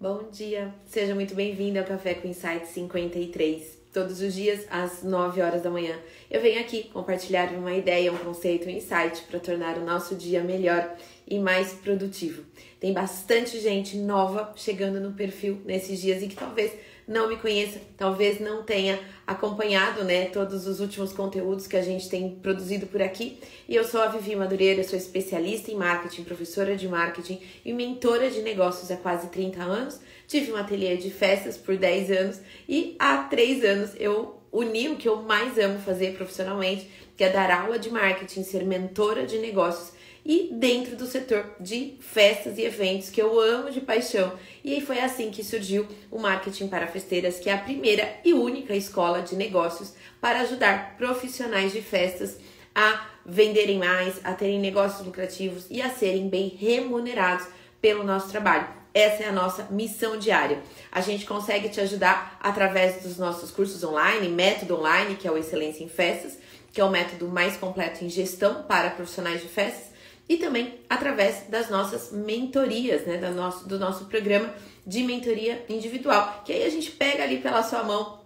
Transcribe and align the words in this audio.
Bom 0.00 0.28
dia, 0.30 0.74
seja 0.84 1.14
muito 1.14 1.36
bem-vindo 1.36 1.78
ao 1.78 1.84
Café 1.84 2.14
com 2.14 2.26
Insight 2.26 2.66
53. 2.66 3.78
Todos 3.92 4.20
os 4.20 4.34
dias, 4.34 4.66
às 4.68 5.04
9 5.04 5.40
horas 5.40 5.62
da 5.62 5.70
manhã, 5.70 5.96
eu 6.28 6.42
venho 6.42 6.60
aqui 6.60 6.90
compartilhar 6.92 7.52
uma 7.54 7.72
ideia, 7.72 8.12
um 8.12 8.18
conceito, 8.18 8.66
um 8.66 8.70
insight 8.70 9.22
para 9.30 9.38
tornar 9.38 9.78
o 9.78 9.84
nosso 9.84 10.16
dia 10.16 10.42
melhor 10.42 10.96
e 11.26 11.38
mais 11.38 11.74
produtivo. 11.74 12.44
Tem 12.80 12.92
bastante 12.92 13.60
gente 13.60 13.96
nova 13.96 14.52
chegando 14.56 14.98
no 14.98 15.12
perfil 15.12 15.62
nesses 15.64 16.00
dias 16.00 16.22
e 16.22 16.26
que 16.26 16.34
talvez 16.34 16.72
não 17.06 17.28
me 17.28 17.36
conheça, 17.36 17.80
talvez 17.96 18.40
não 18.40 18.62
tenha 18.62 18.98
acompanhado, 19.26 20.04
né, 20.04 20.26
todos 20.26 20.66
os 20.66 20.80
últimos 20.80 21.12
conteúdos 21.12 21.66
que 21.66 21.76
a 21.76 21.82
gente 21.82 22.08
tem 22.08 22.30
produzido 22.36 22.86
por 22.86 23.02
aqui. 23.02 23.38
E 23.68 23.74
eu 23.74 23.84
sou 23.84 24.02
a 24.02 24.08
Vivi 24.08 24.34
Madureira, 24.36 24.82
sou 24.82 24.98
especialista 24.98 25.70
em 25.70 25.76
marketing, 25.76 26.24
professora 26.24 26.76
de 26.76 26.88
marketing 26.88 27.40
e 27.64 27.72
mentora 27.72 28.30
de 28.30 28.42
negócios 28.42 28.90
há 28.90 28.96
quase 28.96 29.28
30 29.28 29.62
anos. 29.62 30.00
Tive 30.26 30.52
um 30.52 30.56
ateliê 30.56 30.96
de 30.96 31.10
festas 31.10 31.56
por 31.56 31.76
10 31.76 32.10
anos 32.10 32.40
e 32.68 32.96
há 32.98 33.18
3 33.24 33.64
anos 33.64 33.90
eu 33.98 34.40
uni 34.50 34.88
o 34.88 34.96
que 34.96 35.08
eu 35.08 35.16
mais 35.16 35.58
amo 35.58 35.80
fazer 35.80 36.14
profissionalmente, 36.14 36.88
que 37.16 37.24
é 37.24 37.30
dar 37.30 37.50
aula 37.50 37.78
de 37.78 37.90
marketing, 37.90 38.42
ser 38.44 38.64
mentora 38.64 39.26
de 39.26 39.38
negócios 39.38 39.93
e 40.24 40.48
dentro 40.52 40.96
do 40.96 41.06
setor 41.06 41.44
de 41.60 41.96
festas 42.00 42.56
e 42.56 42.62
eventos 42.62 43.10
que 43.10 43.20
eu 43.20 43.38
amo 43.38 43.70
de 43.70 43.80
paixão. 43.80 44.32
E 44.62 44.74
aí 44.74 44.80
foi 44.80 44.98
assim 45.00 45.30
que 45.30 45.44
surgiu 45.44 45.86
o 46.10 46.18
Marketing 46.18 46.68
para 46.68 46.86
Festeiras, 46.86 47.38
que 47.38 47.50
é 47.50 47.52
a 47.52 47.58
primeira 47.58 48.16
e 48.24 48.32
única 48.32 48.74
escola 48.74 49.20
de 49.20 49.36
negócios 49.36 49.92
para 50.20 50.40
ajudar 50.40 50.96
profissionais 50.96 51.72
de 51.72 51.82
festas 51.82 52.38
a 52.74 53.06
venderem 53.26 53.78
mais, 53.78 54.20
a 54.24 54.32
terem 54.32 54.58
negócios 54.58 55.06
lucrativos 55.06 55.66
e 55.70 55.82
a 55.82 55.90
serem 55.90 56.28
bem 56.28 56.48
remunerados 56.48 57.46
pelo 57.80 58.02
nosso 58.02 58.28
trabalho. 58.28 58.66
Essa 58.94 59.24
é 59.24 59.28
a 59.28 59.32
nossa 59.32 59.64
missão 59.70 60.16
diária. 60.16 60.62
A 60.90 61.00
gente 61.00 61.26
consegue 61.26 61.68
te 61.68 61.80
ajudar 61.80 62.38
através 62.40 63.02
dos 63.02 63.18
nossos 63.18 63.50
cursos 63.50 63.82
online, 63.82 64.28
método 64.28 64.78
online, 64.78 65.16
que 65.16 65.26
é 65.26 65.30
o 65.30 65.36
Excelência 65.36 65.82
em 65.82 65.88
Festas, 65.88 66.38
que 66.72 66.80
é 66.80 66.84
o 66.84 66.90
método 66.90 67.28
mais 67.28 67.56
completo 67.56 68.04
em 68.04 68.08
gestão 68.08 68.62
para 68.62 68.90
profissionais 68.90 69.42
de 69.42 69.48
festas 69.48 69.93
e 70.28 70.36
também 70.36 70.80
através 70.88 71.44
das 71.48 71.68
nossas 71.68 72.12
mentorias, 72.12 73.02
né, 73.02 73.18
do 73.18 73.34
nosso, 73.34 73.68
do 73.68 73.78
nosso 73.78 74.06
programa 74.06 74.54
de 74.86 75.02
mentoria 75.02 75.64
individual, 75.68 76.42
que 76.44 76.52
aí 76.52 76.64
a 76.64 76.70
gente 76.70 76.90
pega 76.90 77.22
ali 77.22 77.38
pela 77.38 77.62
sua 77.62 77.82
mão 77.82 78.20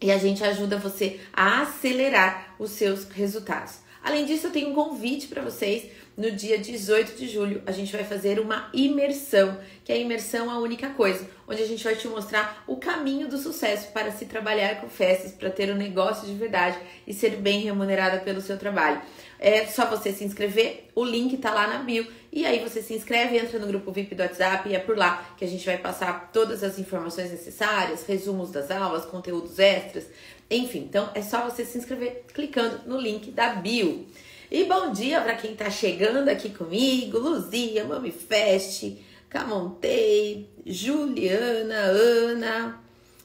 e 0.00 0.10
a 0.10 0.18
gente 0.18 0.44
ajuda 0.44 0.76
você 0.76 1.20
a 1.32 1.62
acelerar 1.62 2.54
os 2.58 2.72
seus 2.72 3.04
resultados. 3.04 3.86
Além 4.02 4.24
disso, 4.24 4.46
eu 4.46 4.52
tenho 4.52 4.70
um 4.70 4.74
convite 4.74 5.26
para 5.26 5.42
vocês. 5.42 5.90
No 6.16 6.30
dia 6.30 6.56
18 6.56 7.16
de 7.16 7.28
julho, 7.28 7.60
a 7.66 7.72
gente 7.72 7.92
vai 7.92 8.04
fazer 8.04 8.38
uma 8.38 8.70
imersão, 8.72 9.58
que 9.84 9.92
a 9.92 9.96
imersão 9.96 10.50
é 10.50 10.54
a 10.54 10.58
única 10.58 10.90
coisa, 10.90 11.28
onde 11.46 11.60
a 11.60 11.66
gente 11.66 11.82
vai 11.82 11.96
te 11.96 12.06
mostrar 12.08 12.62
o 12.66 12.76
caminho 12.76 13.28
do 13.28 13.36
sucesso 13.36 13.92
para 13.92 14.12
se 14.12 14.24
trabalhar 14.24 14.80
com 14.80 14.88
festas, 14.88 15.32
para 15.32 15.50
ter 15.50 15.70
um 15.70 15.76
negócio 15.76 16.26
de 16.26 16.34
verdade 16.34 16.78
e 17.06 17.12
ser 17.12 17.30
bem 17.36 17.60
remunerada 17.60 18.18
pelo 18.20 18.40
seu 18.40 18.56
trabalho. 18.56 19.02
É 19.38 19.66
só 19.66 19.86
você 19.86 20.12
se 20.12 20.24
inscrever, 20.24 20.88
o 20.94 21.04
link 21.04 21.36
tá 21.36 21.52
lá 21.52 21.66
na 21.66 21.78
bio. 21.78 22.06
E 22.32 22.44
aí 22.44 22.58
você 22.58 22.82
se 22.82 22.94
inscreve, 22.94 23.38
entra 23.38 23.58
no 23.58 23.66
grupo 23.66 23.92
VIP 23.92 24.14
do 24.14 24.22
WhatsApp 24.22 24.68
e 24.68 24.74
é 24.74 24.78
por 24.78 24.96
lá 24.96 25.34
que 25.36 25.44
a 25.44 25.48
gente 25.48 25.64
vai 25.64 25.78
passar 25.78 26.30
todas 26.32 26.62
as 26.62 26.78
informações 26.78 27.30
necessárias, 27.30 28.04
resumos 28.06 28.50
das 28.50 28.70
aulas, 28.70 29.04
conteúdos 29.04 29.58
extras, 29.58 30.06
enfim. 30.50 30.80
Então 30.80 31.10
é 31.14 31.22
só 31.22 31.48
você 31.48 31.64
se 31.64 31.78
inscrever 31.78 32.24
clicando 32.32 32.80
no 32.86 32.98
link 32.98 33.30
da 33.30 33.50
bio. 33.50 34.06
E 34.50 34.64
bom 34.64 34.92
dia 34.92 35.20
para 35.20 35.34
quem 35.34 35.56
tá 35.56 35.68
chegando 35.70 36.28
aqui 36.28 36.50
comigo, 36.50 37.18
Luzia, 37.18 37.84
Mami 37.84 38.12
Fest, 38.12 38.84
Camontei, 39.28 40.48
Juliana, 40.64 41.74
Ana, 41.74 42.80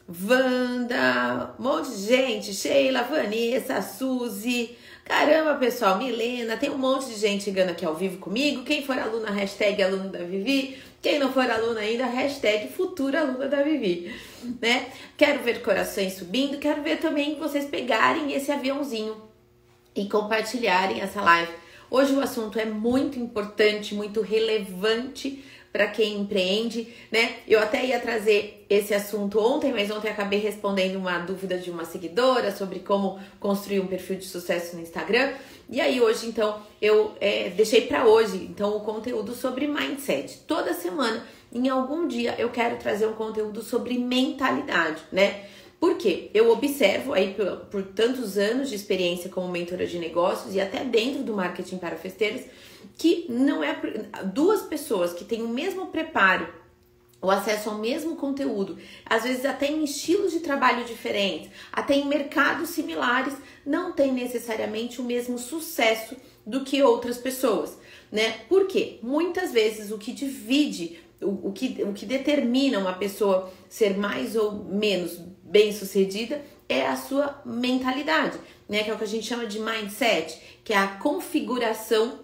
Wanda, 0.09 1.53
um 1.59 1.63
monte 1.63 1.91
de 1.91 2.07
gente, 2.07 2.53
Sheila, 2.53 3.03
Vanessa, 3.03 3.81
Suzy, 3.81 4.75
Caramba, 5.11 5.55
pessoal, 5.55 5.97
Milena, 5.97 6.55
tem 6.55 6.69
um 6.69 6.77
monte 6.77 7.07
de 7.07 7.15
gente 7.15 7.43
chegando 7.43 7.71
aqui 7.71 7.83
ao 7.85 7.93
vivo 7.93 8.17
comigo. 8.17 8.63
Quem 8.63 8.85
for 8.85 8.97
aluna, 8.97 9.29
hashtag 9.29 9.83
aluno 9.83 10.07
da 10.07 10.19
Vivi. 10.19 10.77
Quem 11.01 11.19
não 11.19 11.33
for 11.33 11.51
aluna 11.51 11.81
ainda, 11.81 12.05
hashtag 12.05 12.69
futura 12.69 13.19
aluna 13.19 13.49
da 13.49 13.61
Vivi, 13.61 14.15
né? 14.61 14.87
Quero 15.17 15.43
ver 15.43 15.61
corações 15.61 16.13
subindo, 16.13 16.59
quero 16.59 16.81
ver 16.81 17.01
também 17.01 17.35
vocês 17.35 17.65
pegarem 17.65 18.31
esse 18.31 18.53
aviãozinho 18.53 19.21
e 19.93 20.07
compartilharem 20.07 21.01
essa 21.01 21.21
live. 21.21 21.51
Hoje 21.89 22.13
o 22.13 22.21
assunto 22.21 22.57
é 22.57 22.63
muito 22.63 23.19
importante, 23.19 23.93
muito 23.93 24.21
relevante 24.21 25.43
para 25.71 25.87
quem 25.87 26.19
empreende, 26.19 26.93
né? 27.11 27.37
Eu 27.47 27.59
até 27.59 27.85
ia 27.85 27.99
trazer 27.99 28.65
esse 28.69 28.93
assunto 28.93 29.39
ontem, 29.39 29.71
mas 29.71 29.89
ontem 29.89 30.09
acabei 30.09 30.39
respondendo 30.39 30.97
uma 30.97 31.19
dúvida 31.19 31.57
de 31.57 31.71
uma 31.71 31.85
seguidora 31.85 32.51
sobre 32.51 32.79
como 32.79 33.19
construir 33.39 33.79
um 33.79 33.87
perfil 33.87 34.17
de 34.17 34.25
sucesso 34.25 34.75
no 34.75 34.81
Instagram. 34.81 35.33
E 35.69 35.79
aí 35.79 36.01
hoje, 36.01 36.27
então, 36.27 36.61
eu 36.81 37.13
é, 37.21 37.49
deixei 37.49 37.87
para 37.87 38.05
hoje, 38.05 38.35
então, 38.49 38.75
o 38.75 38.81
conteúdo 38.81 39.33
sobre 39.33 39.67
mindset. 39.67 40.39
Toda 40.45 40.73
semana, 40.73 41.25
em 41.53 41.69
algum 41.69 42.07
dia, 42.07 42.35
eu 42.37 42.49
quero 42.49 42.77
trazer 42.77 43.07
um 43.07 43.13
conteúdo 43.13 43.61
sobre 43.61 43.97
mentalidade, 43.97 45.01
né? 45.11 45.45
Porque 45.81 46.29
eu 46.31 46.51
observo 46.51 47.11
aí 47.11 47.33
por, 47.33 47.65
por 47.71 47.83
tantos 47.83 48.37
anos 48.37 48.69
de 48.69 48.75
experiência 48.75 49.31
como 49.31 49.51
mentora 49.51 49.87
de 49.87 49.97
negócios 49.97 50.53
e 50.53 50.61
até 50.61 50.85
dentro 50.85 51.23
do 51.23 51.33
marketing 51.33 51.79
para 51.79 51.95
festeiros 51.95 52.43
que 52.99 53.25
não 53.27 53.63
é 53.63 53.75
duas 54.25 54.61
pessoas 54.61 55.11
que 55.11 55.25
têm 55.25 55.41
o 55.41 55.47
mesmo 55.47 55.87
preparo, 55.87 56.47
o 57.19 57.31
acesso 57.31 57.71
ao 57.71 57.79
mesmo 57.79 58.15
conteúdo, 58.15 58.77
às 59.03 59.23
vezes 59.23 59.43
até 59.43 59.71
em 59.71 59.83
estilos 59.83 60.31
de 60.31 60.41
trabalho 60.41 60.85
diferentes, 60.85 61.49
até 61.71 61.95
em 61.95 62.07
mercados 62.07 62.69
similares, 62.69 63.33
não 63.65 63.91
tem 63.91 64.11
necessariamente 64.11 65.01
o 65.01 65.03
mesmo 65.03 65.39
sucesso 65.39 66.15
do 66.45 66.63
que 66.63 66.83
outras 66.83 67.17
pessoas, 67.17 67.75
né? 68.11 68.41
Porque 68.47 68.99
muitas 69.01 69.51
vezes 69.51 69.91
o 69.91 69.97
que 69.97 70.11
divide, 70.11 70.99
o, 71.19 71.51
que, 71.51 71.81
o 71.83 71.91
que 71.91 72.05
determina 72.05 72.77
uma 72.77 72.93
pessoa 72.93 73.51
ser 73.67 73.97
mais 73.97 74.35
ou 74.35 74.53
menos 74.53 75.30
bem 75.51 75.73
sucedida 75.73 76.41
é 76.67 76.87
a 76.87 76.95
sua 76.95 77.41
mentalidade, 77.45 78.39
né? 78.67 78.83
Que 78.83 78.89
é 78.89 78.93
o 78.93 78.97
que 78.97 79.03
a 79.03 79.07
gente 79.07 79.27
chama 79.27 79.45
de 79.45 79.59
mindset, 79.59 80.39
que 80.63 80.71
é 80.71 80.77
a 80.77 80.87
configuração 80.87 82.21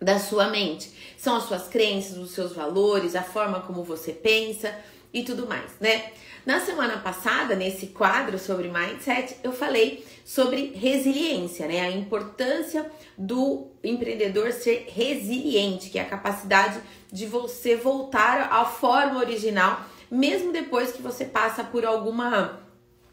da 0.00 0.18
sua 0.18 0.48
mente. 0.48 0.90
São 1.18 1.36
as 1.36 1.44
suas 1.44 1.68
crenças, 1.68 2.16
os 2.16 2.32
seus 2.32 2.52
valores, 2.52 3.14
a 3.14 3.22
forma 3.22 3.60
como 3.60 3.84
você 3.84 4.12
pensa 4.12 4.74
e 5.12 5.22
tudo 5.22 5.46
mais, 5.46 5.70
né? 5.78 6.12
Na 6.44 6.60
semana 6.60 6.98
passada, 6.98 7.54
nesse 7.54 7.86
quadro 7.86 8.38
sobre 8.38 8.68
mindset, 8.68 9.36
eu 9.42 9.52
falei 9.52 10.04
sobre 10.24 10.72
resiliência, 10.74 11.66
né? 11.66 11.80
A 11.80 11.90
importância 11.90 12.90
do 13.16 13.68
empreendedor 13.82 14.52
ser 14.52 14.86
resiliente, 14.90 15.88
que 15.88 15.98
é 15.98 16.02
a 16.02 16.06
capacidade 16.06 16.80
de 17.12 17.26
você 17.26 17.76
voltar 17.76 18.52
à 18.52 18.64
forma 18.64 19.20
original, 19.20 19.84
mesmo 20.14 20.52
depois 20.52 20.92
que 20.92 21.02
você 21.02 21.24
passa 21.24 21.64
por 21.64 21.84
alguma 21.84 22.60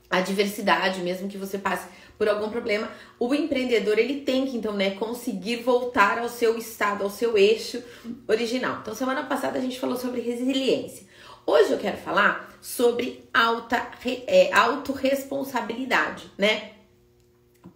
adversidade, 0.09 1.01
mesmo 1.01 1.27
que 1.27 1.37
você 1.37 1.57
passe 1.57 1.87
por 2.17 2.29
algum 2.29 2.49
problema, 2.49 2.89
o 3.17 3.33
empreendedor 3.33 3.97
ele 3.97 4.21
tem 4.21 4.45
que 4.45 4.57
então, 4.57 4.73
né, 4.73 4.91
conseguir 4.91 5.57
voltar 5.57 6.19
ao 6.19 6.29
seu 6.29 6.57
estado, 6.57 7.03
ao 7.03 7.09
seu 7.09 7.37
eixo 7.37 7.81
original. 8.27 8.79
Então, 8.81 8.93
semana 8.93 9.23
passada 9.23 9.57
a 9.57 9.61
gente 9.61 9.79
falou 9.79 9.97
sobre 9.97 10.21
resiliência. 10.21 11.07
Hoje 11.45 11.71
eu 11.71 11.79
quero 11.79 11.97
falar 11.97 12.55
sobre 12.61 13.27
alta 13.33 13.89
é, 14.27 14.53
autorresponsabilidade, 14.53 16.29
né? 16.37 16.73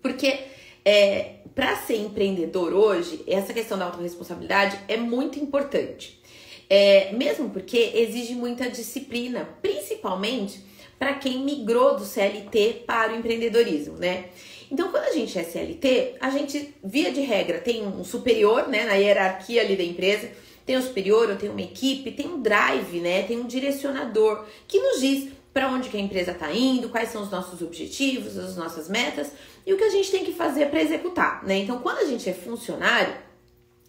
Porque 0.03 0.40
é, 0.84 1.38
para 1.56 1.75
ser 1.78 1.97
empreendedor 1.97 2.74
hoje, 2.74 3.24
essa 3.28 3.53
questão 3.53 3.78
da 3.78 3.85
autorresponsabilidade 3.85 4.80
é 4.88 4.97
muito 4.97 5.40
importante. 5.40 6.22
É, 6.70 7.12
mesmo 7.14 7.50
porque 7.50 7.92
exige 7.96 8.34
muita 8.34 8.70
disciplina, 8.70 9.48
principalmente 9.62 10.64
para 10.97 11.14
quem 11.14 11.44
migrou 11.44 11.96
do 11.96 12.06
CLT 12.06 12.84
para 12.88 13.14
o 13.14 13.16
empreendedorismo, 13.17 13.97
né? 13.97 14.26
Então, 14.72 14.90
quando 14.90 15.03
a 15.03 15.12
gente 15.12 15.38
é 15.38 15.44
CLT, 15.44 16.16
a 16.20 16.29
gente, 16.29 16.73
via 16.84 17.12
de 17.12 17.22
regra, 17.22 17.59
tem 17.59 17.85
um 17.85 18.03
superior, 18.03 18.67
né, 18.67 18.85
na 18.85 18.96
hierarquia 18.96 19.62
ali 19.62 19.76
da 19.76 19.84
empresa, 19.84 20.29
tem 20.66 20.78
um 20.78 20.82
superior, 20.82 21.29
eu 21.29 21.38
tenho 21.38 21.52
uma 21.52 21.62
equipe, 21.62 22.12
tem 22.12 22.28
um 22.28 22.41
drive, 22.41 23.00
né, 23.00 23.23
tem 23.23 23.40
um 23.40 23.46
direcionador 23.46 24.44
que 24.67 24.79
nos 24.79 25.00
diz 25.00 25.29
para 25.53 25.70
onde 25.70 25.90
que 25.90 25.96
a 25.96 26.00
empresa 26.00 26.32
está 26.32 26.52
indo, 26.52 26.90
quais 26.90 27.09
são 27.09 27.22
os 27.22 27.29
nossos 27.29 27.62
objetivos, 27.62 28.38
as 28.38 28.58
nossas 28.58 28.90
metas 28.90 29.32
e 29.66 29.72
o 29.72 29.78
que 29.78 29.84
a 29.84 29.90
gente 29.90 30.12
tem 30.12 30.26
que 30.26 30.34
fazer 30.34 30.66
para 30.70 30.82
executar, 30.82 31.46
né? 31.46 31.58
Então, 31.59 31.79
quando 31.79 32.00
a 32.00 32.06
gente 32.06 32.28
é 32.28 32.34
funcionário, 32.34 33.14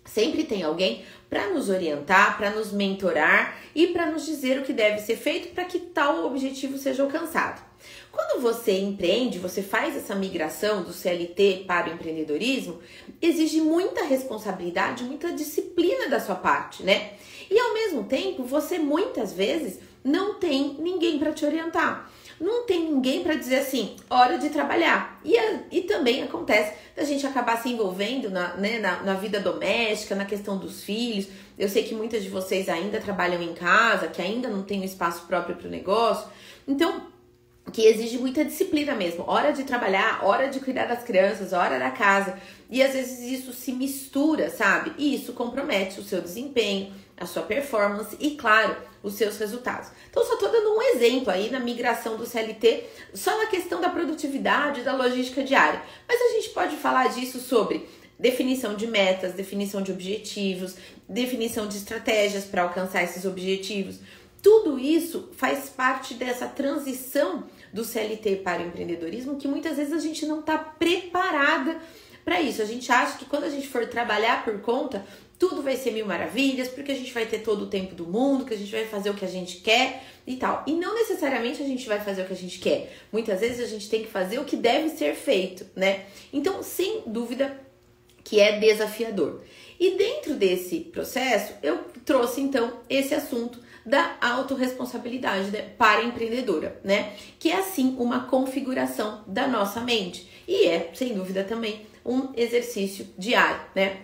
Sempre 0.06 0.44
tem 0.44 0.62
alguém 0.62 1.04
para 1.28 1.48
nos 1.48 1.68
orientar, 1.68 2.36
para 2.36 2.50
nos 2.50 2.72
mentorar 2.72 3.58
e 3.74 3.88
para 3.88 4.06
nos 4.06 4.24
dizer 4.24 4.58
o 4.58 4.62
que 4.62 4.72
deve 4.72 5.00
ser 5.00 5.16
feito 5.16 5.54
para 5.54 5.64
que 5.64 5.78
tal 5.78 6.24
objetivo 6.26 6.78
seja 6.78 7.02
alcançado. 7.02 7.64
Quando 8.10 8.40
você 8.40 8.78
empreende, 8.78 9.38
você 9.38 9.62
faz 9.62 9.96
essa 9.96 10.14
migração 10.14 10.82
do 10.82 10.92
CLT 10.92 11.64
para 11.66 11.90
o 11.90 11.92
empreendedorismo, 11.92 12.80
exige 13.20 13.60
muita 13.60 14.04
responsabilidade, 14.04 15.04
muita 15.04 15.32
disciplina 15.32 16.08
da 16.08 16.18
sua 16.18 16.36
parte, 16.36 16.82
né? 16.82 17.12
E 17.50 17.58
ao 17.58 17.74
mesmo 17.74 18.04
tempo, 18.04 18.42
você 18.42 18.78
muitas 18.78 19.32
vezes 19.32 19.78
não 20.02 20.34
tem 20.34 20.76
ninguém 20.78 21.18
para 21.18 21.32
te 21.32 21.44
orientar. 21.44 22.10
Não 22.40 22.66
tem 22.66 22.90
ninguém 22.90 23.22
para 23.22 23.34
dizer 23.34 23.60
assim, 23.60 23.96
hora 24.10 24.38
de 24.38 24.50
trabalhar. 24.50 25.20
E, 25.24 25.36
e 25.70 25.82
também 25.82 26.22
acontece 26.22 26.74
da 26.94 27.04
gente 27.04 27.26
acabar 27.26 27.60
se 27.62 27.68
envolvendo 27.68 28.30
na, 28.30 28.54
né, 28.54 28.78
na, 28.78 29.02
na 29.02 29.14
vida 29.14 29.40
doméstica, 29.40 30.14
na 30.14 30.24
questão 30.24 30.58
dos 30.58 30.82
filhos. 30.82 31.28
Eu 31.58 31.68
sei 31.68 31.84
que 31.84 31.94
muitas 31.94 32.22
de 32.22 32.28
vocês 32.28 32.68
ainda 32.68 33.00
trabalham 33.00 33.42
em 33.42 33.54
casa, 33.54 34.08
que 34.08 34.20
ainda 34.20 34.48
não 34.48 34.62
tem 34.62 34.80
um 34.80 34.84
espaço 34.84 35.26
próprio 35.26 35.56
para 35.56 35.66
o 35.68 35.70
negócio. 35.70 36.28
Então, 36.68 37.02
que 37.76 37.84
exige 37.84 38.16
muita 38.16 38.42
disciplina 38.42 38.94
mesmo. 38.94 39.22
Hora 39.28 39.52
de 39.52 39.62
trabalhar, 39.64 40.24
hora 40.24 40.48
de 40.48 40.60
cuidar 40.60 40.86
das 40.86 41.02
crianças, 41.02 41.52
hora 41.52 41.78
da 41.78 41.90
casa. 41.90 42.38
E 42.70 42.82
às 42.82 42.94
vezes 42.94 43.20
isso 43.20 43.52
se 43.52 43.70
mistura, 43.70 44.48
sabe? 44.48 44.94
E 44.96 45.14
isso 45.14 45.34
compromete 45.34 46.00
o 46.00 46.02
seu 46.02 46.22
desempenho, 46.22 46.90
a 47.18 47.26
sua 47.26 47.42
performance 47.42 48.16
e, 48.18 48.30
claro, 48.30 48.74
os 49.02 49.12
seus 49.12 49.36
resultados. 49.36 49.90
Então, 50.08 50.24
só 50.24 50.32
estou 50.32 50.50
dando 50.50 50.74
um 50.74 50.80
exemplo 50.80 51.30
aí 51.30 51.50
na 51.50 51.60
migração 51.60 52.16
do 52.16 52.24
CLT, 52.24 52.84
só 53.12 53.36
na 53.36 53.46
questão 53.48 53.78
da 53.78 53.90
produtividade, 53.90 54.80
da 54.80 54.96
logística 54.96 55.44
diária. 55.44 55.82
Mas 56.08 56.18
a 56.18 56.32
gente 56.32 56.48
pode 56.54 56.76
falar 56.76 57.08
disso 57.08 57.38
sobre 57.38 57.86
definição 58.18 58.74
de 58.74 58.86
metas, 58.86 59.34
definição 59.34 59.82
de 59.82 59.92
objetivos, 59.92 60.76
definição 61.06 61.68
de 61.68 61.76
estratégias 61.76 62.44
para 62.44 62.62
alcançar 62.62 63.02
esses 63.02 63.26
objetivos. 63.26 63.98
Tudo 64.42 64.78
isso 64.78 65.28
faz 65.36 65.68
parte 65.68 66.14
dessa 66.14 66.46
transição 66.46 67.44
do 67.72 67.84
CLT 67.84 68.36
para 68.36 68.62
o 68.62 68.66
empreendedorismo 68.66 69.36
que 69.36 69.48
muitas 69.48 69.76
vezes 69.76 69.92
a 69.92 69.98
gente 69.98 70.24
não 70.26 70.40
está 70.40 70.58
preparada 70.58 71.80
para 72.24 72.40
isso. 72.40 72.60
A 72.60 72.64
gente 72.64 72.90
acha 72.90 73.18
que 73.18 73.24
quando 73.24 73.44
a 73.44 73.50
gente 73.50 73.68
for 73.68 73.86
trabalhar 73.86 74.44
por 74.44 74.60
conta, 74.60 75.06
tudo 75.38 75.62
vai 75.62 75.76
ser 75.76 75.92
mil 75.92 76.06
maravilhas, 76.06 76.68
porque 76.68 76.92
a 76.92 76.94
gente 76.94 77.12
vai 77.12 77.26
ter 77.26 77.40
todo 77.40 77.62
o 77.62 77.66
tempo 77.66 77.94
do 77.94 78.06
mundo, 78.06 78.44
que 78.44 78.54
a 78.54 78.56
gente 78.56 78.72
vai 78.72 78.86
fazer 78.86 79.10
o 79.10 79.14
que 79.14 79.24
a 79.24 79.28
gente 79.28 79.58
quer 79.58 80.02
e 80.26 80.36
tal. 80.36 80.64
E 80.66 80.72
não 80.72 80.94
necessariamente 80.94 81.62
a 81.62 81.66
gente 81.66 81.86
vai 81.86 82.00
fazer 82.00 82.22
o 82.22 82.26
que 82.26 82.32
a 82.32 82.36
gente 82.36 82.58
quer. 82.58 82.92
Muitas 83.12 83.40
vezes 83.40 83.60
a 83.60 83.68
gente 83.68 83.88
tem 83.88 84.02
que 84.02 84.10
fazer 84.10 84.38
o 84.38 84.44
que 84.44 84.56
deve 84.56 84.88
ser 84.90 85.14
feito, 85.14 85.66
né? 85.76 86.06
Então, 86.32 86.62
sem 86.62 87.02
dúvida 87.06 87.60
que 88.24 88.40
é 88.40 88.58
desafiador. 88.58 89.42
E 89.78 89.96
dentro 89.96 90.34
desse 90.34 90.80
processo, 90.80 91.52
eu 91.62 91.84
trouxe 92.04 92.40
então 92.40 92.80
esse 92.88 93.14
assunto 93.14 93.60
da 93.86 94.16
autorresponsabilidade 94.20 95.52
né, 95.52 95.62
para 95.78 96.00
a 96.00 96.04
empreendedora, 96.04 96.80
né? 96.82 97.12
Que 97.38 97.52
é 97.52 97.60
assim 97.60 97.94
uma 97.98 98.26
configuração 98.26 99.22
da 99.28 99.46
nossa 99.46 99.80
mente 99.80 100.28
e 100.48 100.66
é, 100.66 100.90
sem 100.92 101.14
dúvida, 101.14 101.44
também 101.44 101.86
um 102.04 102.32
exercício 102.36 103.06
diário, 103.16 103.60
né? 103.74 103.98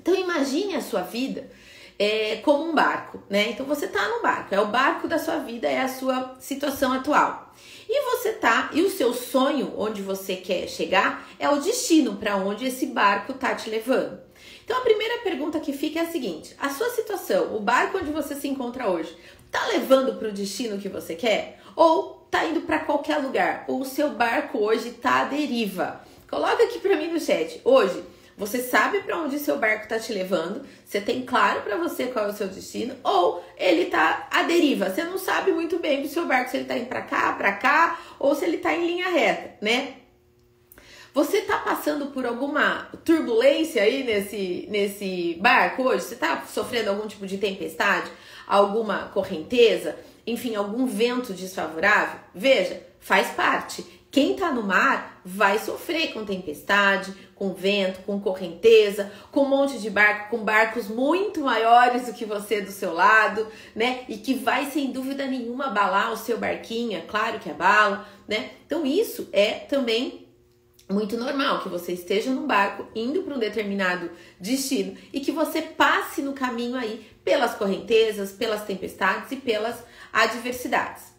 Então 0.00 0.14
imagine 0.14 0.74
a 0.74 0.80
sua 0.80 1.02
vida 1.02 1.50
é, 1.98 2.36
como 2.36 2.64
um 2.64 2.74
barco, 2.74 3.22
né? 3.28 3.50
Então 3.50 3.66
você 3.66 3.86
tá 3.86 4.08
no 4.08 4.22
barco, 4.22 4.54
é 4.54 4.60
o 4.60 4.68
barco 4.68 5.06
da 5.06 5.18
sua 5.18 5.38
vida, 5.38 5.68
é 5.68 5.80
a 5.80 5.88
sua 5.88 6.36
situação 6.40 6.92
atual. 6.92 7.52
E 7.88 8.10
você 8.10 8.32
tá, 8.32 8.70
e 8.72 8.80
o 8.80 8.90
seu 8.90 9.12
sonho, 9.12 9.74
onde 9.76 10.00
você 10.00 10.36
quer 10.36 10.66
chegar, 10.66 11.28
é 11.38 11.48
o 11.50 11.60
destino 11.60 12.16
para 12.16 12.36
onde 12.36 12.66
esse 12.66 12.86
barco 12.86 13.34
tá 13.34 13.54
te 13.54 13.68
levando. 13.68 14.18
Então 14.64 14.78
a 14.78 14.82
primeira 14.82 15.18
pergunta 15.22 15.60
que 15.60 15.72
fica 15.72 16.00
é 16.00 16.02
a 16.02 16.10
seguinte: 16.10 16.54
a 16.58 16.70
sua 16.70 16.90
situação, 16.90 17.54
o 17.56 17.60
barco 17.60 17.98
onde 17.98 18.10
você 18.10 18.34
se 18.34 18.48
encontra 18.48 18.88
hoje, 18.88 19.16
tá 19.50 19.66
levando 19.66 20.14
para 20.18 20.28
o 20.28 20.32
destino 20.32 20.78
que 20.78 20.88
você 20.88 21.14
quer? 21.14 21.60
Ou 21.76 22.26
tá 22.30 22.44
indo 22.44 22.62
para 22.62 22.80
qualquer 22.80 23.18
lugar? 23.18 23.64
Ou 23.68 23.80
o 23.80 23.84
seu 23.84 24.10
barco 24.10 24.58
hoje 24.58 24.90
tá 24.90 25.22
à 25.22 25.24
deriva? 25.24 26.00
Coloca 26.28 26.64
aqui 26.64 26.78
para 26.78 26.96
mim 26.96 27.08
no 27.08 27.20
chat. 27.20 27.60
Hoje, 27.64 28.02
você 28.36 28.62
sabe 28.62 29.02
para 29.02 29.18
onde 29.18 29.38
seu 29.38 29.58
barco 29.58 29.82
está 29.82 29.98
te 29.98 30.12
levando, 30.12 30.64
você 30.84 31.00
tem 31.00 31.22
claro 31.22 31.60
para 31.60 31.76
você 31.76 32.06
qual 32.06 32.26
é 32.26 32.28
o 32.30 32.32
seu 32.32 32.48
destino, 32.48 32.94
ou 33.04 33.44
ele 33.58 33.82
está 33.82 34.28
à 34.30 34.42
deriva. 34.42 34.88
Você 34.88 35.04
não 35.04 35.18
sabe 35.18 35.52
muito 35.52 35.78
bem 35.78 36.02
do 36.02 36.08
seu 36.08 36.26
barco 36.26 36.50
se 36.50 36.56
ele 36.56 36.64
está 36.64 36.76
indo 36.76 36.86
para 36.86 37.02
cá, 37.02 37.32
para 37.34 37.52
cá, 37.52 38.00
ou 38.18 38.34
se 38.34 38.44
ele 38.44 38.56
está 38.56 38.74
em 38.74 38.86
linha 38.86 39.10
reta, 39.10 39.56
né? 39.60 39.94
Você 41.14 41.38
está 41.38 41.58
passando 41.58 42.06
por 42.06 42.24
alguma 42.24 42.88
turbulência 43.04 43.82
aí 43.82 44.02
nesse, 44.02 44.66
nesse 44.70 45.36
barco 45.42 45.82
hoje? 45.82 46.04
Você 46.04 46.14
está 46.14 46.42
sofrendo 46.46 46.88
algum 46.88 47.06
tipo 47.06 47.26
de 47.26 47.36
tempestade, 47.36 48.10
alguma 48.46 49.08
correnteza, 49.08 49.94
enfim, 50.26 50.54
algum 50.54 50.86
vento 50.86 51.34
desfavorável? 51.34 52.18
Veja, 52.34 52.80
faz 52.98 53.28
parte. 53.28 53.84
Quem 54.10 54.32
está 54.32 54.52
no 54.52 54.62
mar 54.62 55.20
vai 55.22 55.58
sofrer 55.58 56.14
com 56.14 56.24
tempestade, 56.24 57.14
com 57.34 57.52
vento, 57.52 58.00
com 58.06 58.18
correnteza, 58.18 59.12
com 59.30 59.42
um 59.42 59.48
monte 59.48 59.78
de 59.78 59.90
barco, 59.90 60.30
com 60.30 60.42
barcos 60.42 60.88
muito 60.88 61.40
maiores 61.42 62.06
do 62.06 62.14
que 62.14 62.24
você 62.24 62.62
do 62.62 62.70
seu 62.70 62.94
lado, 62.94 63.46
né? 63.76 64.04
E 64.08 64.16
que 64.16 64.32
vai 64.32 64.66
sem 64.70 64.90
dúvida 64.90 65.26
nenhuma 65.26 65.66
abalar 65.66 66.10
o 66.10 66.16
seu 66.16 66.38
barquinho, 66.38 66.96
é 66.96 67.02
claro 67.02 67.38
que 67.38 67.50
abala, 67.50 68.06
né? 68.26 68.52
Então 68.66 68.86
isso 68.86 69.28
é 69.32 69.50
também 69.52 70.22
muito 70.90 71.16
normal 71.16 71.62
que 71.62 71.68
você 71.68 71.92
esteja 71.92 72.30
num 72.30 72.46
barco 72.46 72.86
indo 72.94 73.22
para 73.22 73.34
um 73.34 73.38
determinado 73.38 74.10
destino 74.38 74.96
e 75.12 75.20
que 75.20 75.32
você 75.32 75.62
passe 75.62 76.22
no 76.22 76.32
caminho 76.32 76.76
aí 76.76 77.06
pelas 77.24 77.54
correntezas, 77.54 78.32
pelas 78.32 78.64
tempestades 78.64 79.32
e 79.32 79.36
pelas 79.36 79.82
adversidades 80.12 81.12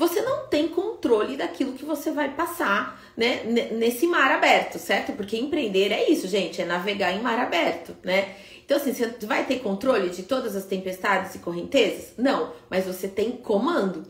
você 0.00 0.22
não 0.22 0.46
tem 0.46 0.66
controle 0.68 1.36
daquilo 1.36 1.74
que 1.74 1.84
você 1.84 2.10
vai 2.10 2.30
passar, 2.30 2.98
né, 3.14 3.42
nesse 3.44 4.06
mar 4.06 4.30
aberto, 4.30 4.78
certo? 4.78 5.12
Porque 5.12 5.36
empreender 5.36 5.92
é 5.92 6.10
isso, 6.10 6.26
gente, 6.26 6.62
é 6.62 6.64
navegar 6.64 7.12
em 7.12 7.20
mar 7.20 7.38
aberto, 7.38 7.94
né? 8.02 8.34
Então, 8.64 8.78
assim, 8.78 8.94
você 8.94 9.12
vai 9.26 9.44
ter 9.44 9.58
controle 9.58 10.08
de 10.08 10.22
todas 10.22 10.56
as 10.56 10.64
tempestades 10.64 11.34
e 11.34 11.40
correntezas? 11.40 12.12
Não, 12.16 12.52
mas 12.70 12.86
você 12.86 13.08
tem 13.08 13.32
comando. 13.32 14.04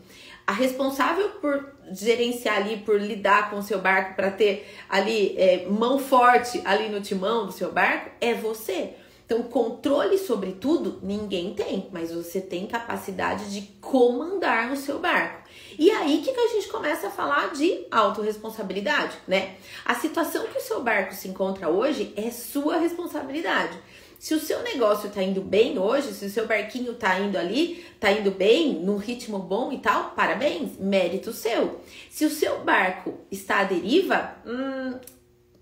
A 0.50 0.52
responsável 0.52 1.28
por 1.40 1.64
gerenciar 1.92 2.56
ali, 2.56 2.78
por 2.78 3.00
lidar 3.00 3.50
com 3.50 3.58
o 3.60 3.62
seu 3.62 3.78
barco, 3.78 4.16
para 4.16 4.32
ter 4.32 4.68
ali 4.88 5.36
é, 5.38 5.64
mão 5.68 5.96
forte 5.96 6.60
ali 6.64 6.88
no 6.88 7.00
timão 7.00 7.46
do 7.46 7.52
seu 7.52 7.70
barco, 7.70 8.10
é 8.20 8.34
você. 8.34 8.94
Então, 9.24 9.44
controle 9.44 10.18
sobre 10.18 10.50
tudo 10.50 10.98
ninguém 11.04 11.54
tem, 11.54 11.88
mas 11.92 12.12
você 12.12 12.40
tem 12.40 12.66
capacidade 12.66 13.52
de 13.52 13.62
comandar 13.80 14.72
o 14.72 14.76
seu 14.76 14.98
barco. 14.98 15.48
E 15.78 15.88
aí 15.88 16.20
que, 16.20 16.32
que 16.32 16.40
a 16.40 16.48
gente 16.48 16.66
começa 16.66 17.06
a 17.06 17.10
falar 17.12 17.52
de 17.52 17.86
autorresponsabilidade, 17.88 19.16
né? 19.28 19.54
A 19.84 19.94
situação 19.94 20.48
que 20.48 20.58
o 20.58 20.62
seu 20.62 20.82
barco 20.82 21.14
se 21.14 21.28
encontra 21.28 21.68
hoje 21.68 22.12
é 22.16 22.28
sua 22.32 22.76
responsabilidade. 22.78 23.78
Se 24.20 24.34
o 24.34 24.38
seu 24.38 24.62
negócio 24.62 25.08
tá 25.08 25.22
indo 25.22 25.40
bem 25.40 25.78
hoje, 25.78 26.12
se 26.12 26.26
o 26.26 26.30
seu 26.30 26.46
barquinho 26.46 26.92
tá 26.92 27.18
indo 27.18 27.38
ali, 27.38 27.86
tá 27.98 28.12
indo 28.12 28.30
bem, 28.30 28.74
num 28.74 28.98
ritmo 28.98 29.38
bom 29.38 29.72
e 29.72 29.78
tal, 29.78 30.10
parabéns, 30.10 30.78
mérito 30.78 31.32
seu. 31.32 31.80
Se 32.10 32.26
o 32.26 32.30
seu 32.30 32.60
barco 32.62 33.14
está 33.30 33.60
à 33.60 33.64
deriva, 33.64 34.36
hum, 34.44 34.98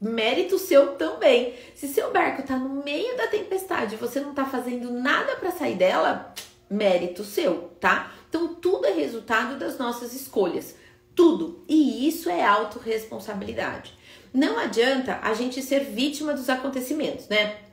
mérito 0.01 0.59
seu 0.59 0.97
também. 0.97 1.55
Se 1.77 1.87
seu 1.87 2.13
barco 2.13 2.43
tá 2.43 2.57
no 2.57 2.83
meio 2.83 3.17
da 3.17 3.29
tempestade 3.29 3.95
e 3.95 3.99
você 3.99 4.19
não 4.19 4.35
tá 4.35 4.45
fazendo 4.45 4.91
nada 4.91 5.37
para 5.37 5.53
sair 5.53 5.77
dela, 5.77 6.35
mérito 6.69 7.23
seu, 7.23 7.71
tá? 7.79 8.13
Então 8.29 8.57
tudo 8.57 8.87
é 8.87 8.93
resultado 8.93 9.57
das 9.57 9.79
nossas 9.79 10.13
escolhas. 10.15 10.75
Tudo. 11.15 11.65
E 11.69 12.09
isso 12.09 12.29
é 12.29 12.45
autorresponsabilidade. 12.45 13.97
Não 14.35 14.59
adianta 14.59 15.21
a 15.23 15.33
gente 15.33 15.63
ser 15.63 15.85
vítima 15.85 16.35
dos 16.35 16.51
acontecimentos, 16.51 17.29
né? 17.29 17.68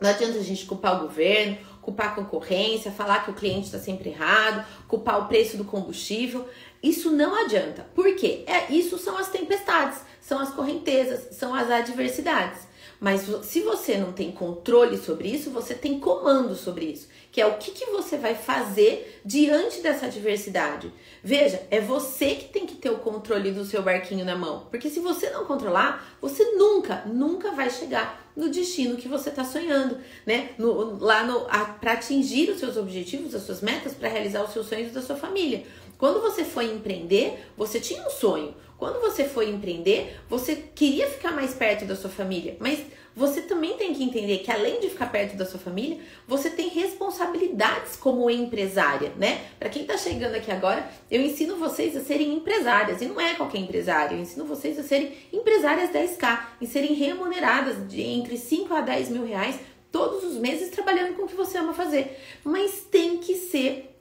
Não 0.00 0.08
adianta 0.08 0.38
a 0.38 0.42
gente 0.42 0.66
culpar 0.66 0.96
o 0.96 1.06
governo, 1.06 1.58
culpar 1.82 2.08
a 2.08 2.14
concorrência, 2.14 2.90
falar 2.90 3.24
que 3.24 3.30
o 3.30 3.34
cliente 3.34 3.66
está 3.66 3.78
sempre 3.78 4.10
errado, 4.10 4.64
culpar 4.88 5.20
o 5.20 5.28
preço 5.28 5.56
do 5.56 5.64
combustível. 5.64 6.48
Isso 6.82 7.10
não 7.10 7.34
adianta. 7.34 7.86
Por 7.94 8.14
quê? 8.16 8.44
É, 8.46 8.72
isso 8.72 8.98
são 8.98 9.18
as 9.18 9.28
tempestades 9.28 10.10
são 10.20 10.38
as 10.38 10.50
correntezas, 10.50 11.36
são 11.36 11.52
as 11.52 11.68
adversidades. 11.68 12.68
Mas 13.00 13.22
se 13.42 13.62
você 13.62 13.96
não 13.96 14.12
tem 14.12 14.30
controle 14.30 14.96
sobre 14.96 15.28
isso, 15.28 15.50
você 15.50 15.74
tem 15.74 15.98
comando 15.98 16.54
sobre 16.54 16.84
isso, 16.84 17.08
que 17.32 17.40
é 17.40 17.46
o 17.46 17.56
que, 17.56 17.70
que 17.72 17.86
você 17.86 18.16
vai 18.18 18.34
fazer 18.34 19.20
diante 19.24 19.80
dessa 19.80 20.06
adversidade. 20.06 20.92
Veja, 21.24 21.66
é 21.70 21.80
você 21.80 22.34
que 22.34 22.48
tem 22.48 22.66
que 22.66 22.76
ter 22.76 22.90
o 22.90 22.98
controle 22.98 23.50
do 23.50 23.64
seu 23.64 23.82
barquinho 23.82 24.24
na 24.24 24.36
mão, 24.36 24.66
porque 24.70 24.90
se 24.90 25.00
você 25.00 25.30
não 25.30 25.46
controlar, 25.46 26.16
você 26.20 26.44
nunca, 26.52 27.02
nunca 27.06 27.50
vai 27.52 27.70
chegar 27.70 28.29
no 28.40 28.48
destino 28.50 28.96
que 28.96 29.06
você 29.06 29.28
está 29.28 29.44
sonhando, 29.44 29.98
né? 30.26 30.50
No, 30.58 30.98
lá 30.98 31.22
no 31.22 31.40
para 31.80 31.92
atingir 31.92 32.50
os 32.50 32.58
seus 32.58 32.76
objetivos, 32.76 33.34
as 33.34 33.42
suas 33.42 33.60
metas, 33.60 33.94
para 33.94 34.08
realizar 34.08 34.42
os 34.42 34.52
seus 34.52 34.66
sonhos 34.66 34.92
da 34.92 35.02
sua 35.02 35.16
família. 35.16 35.64
Quando 35.98 36.20
você 36.20 36.44
foi 36.44 36.72
empreender, 36.72 37.44
você 37.56 37.78
tinha 37.78 38.02
um 38.06 38.10
sonho. 38.10 38.54
Quando 38.78 38.98
você 38.98 39.24
foi 39.24 39.50
empreender, 39.50 40.18
você 40.28 40.56
queria 40.56 41.06
ficar 41.06 41.32
mais 41.32 41.52
perto 41.52 41.84
da 41.84 41.94
sua 41.94 42.08
família, 42.08 42.56
mas 42.58 42.80
você 43.14 43.42
também 43.42 43.76
tem 43.76 43.92
que 43.92 44.02
entender 44.02 44.38
que 44.38 44.50
além 44.50 44.80
de 44.80 44.88
ficar 44.88 45.10
perto 45.10 45.36
da 45.36 45.44
sua 45.44 45.58
família, 45.58 45.98
você 46.26 46.48
tem 46.48 46.68
responsabilidades 46.68 47.96
como 47.96 48.30
empresária, 48.30 49.12
né? 49.16 49.46
Para 49.58 49.68
quem 49.68 49.84
tá 49.84 49.96
chegando 49.96 50.34
aqui 50.34 50.50
agora, 50.50 50.88
eu 51.10 51.20
ensino 51.20 51.56
vocês 51.56 51.96
a 51.96 52.00
serem 52.00 52.34
empresárias, 52.34 53.02
e 53.02 53.06
não 53.06 53.20
é 53.20 53.34
qualquer 53.34 53.58
empresária, 53.58 54.14
eu 54.14 54.20
ensino 54.20 54.44
vocês 54.44 54.78
a 54.78 54.82
serem 54.82 55.12
empresárias 55.32 55.90
10K, 55.90 56.40
e 56.60 56.66
serem 56.66 56.94
remuneradas 56.94 57.88
de 57.88 58.00
entre 58.00 58.36
5 58.36 58.72
a 58.72 58.80
10 58.80 59.08
mil 59.10 59.26
reais 59.26 59.58
todos 59.90 60.24
os 60.24 60.36
meses 60.36 60.70
trabalhando 60.70 61.14
com 61.16 61.22
o 61.24 61.28
que 61.28 61.34
você 61.34 61.58
ama 61.58 61.74
fazer. 61.74 62.16
Mas 62.44 62.82
tem 62.90 63.18
que 63.18 63.34
ser 63.34 63.96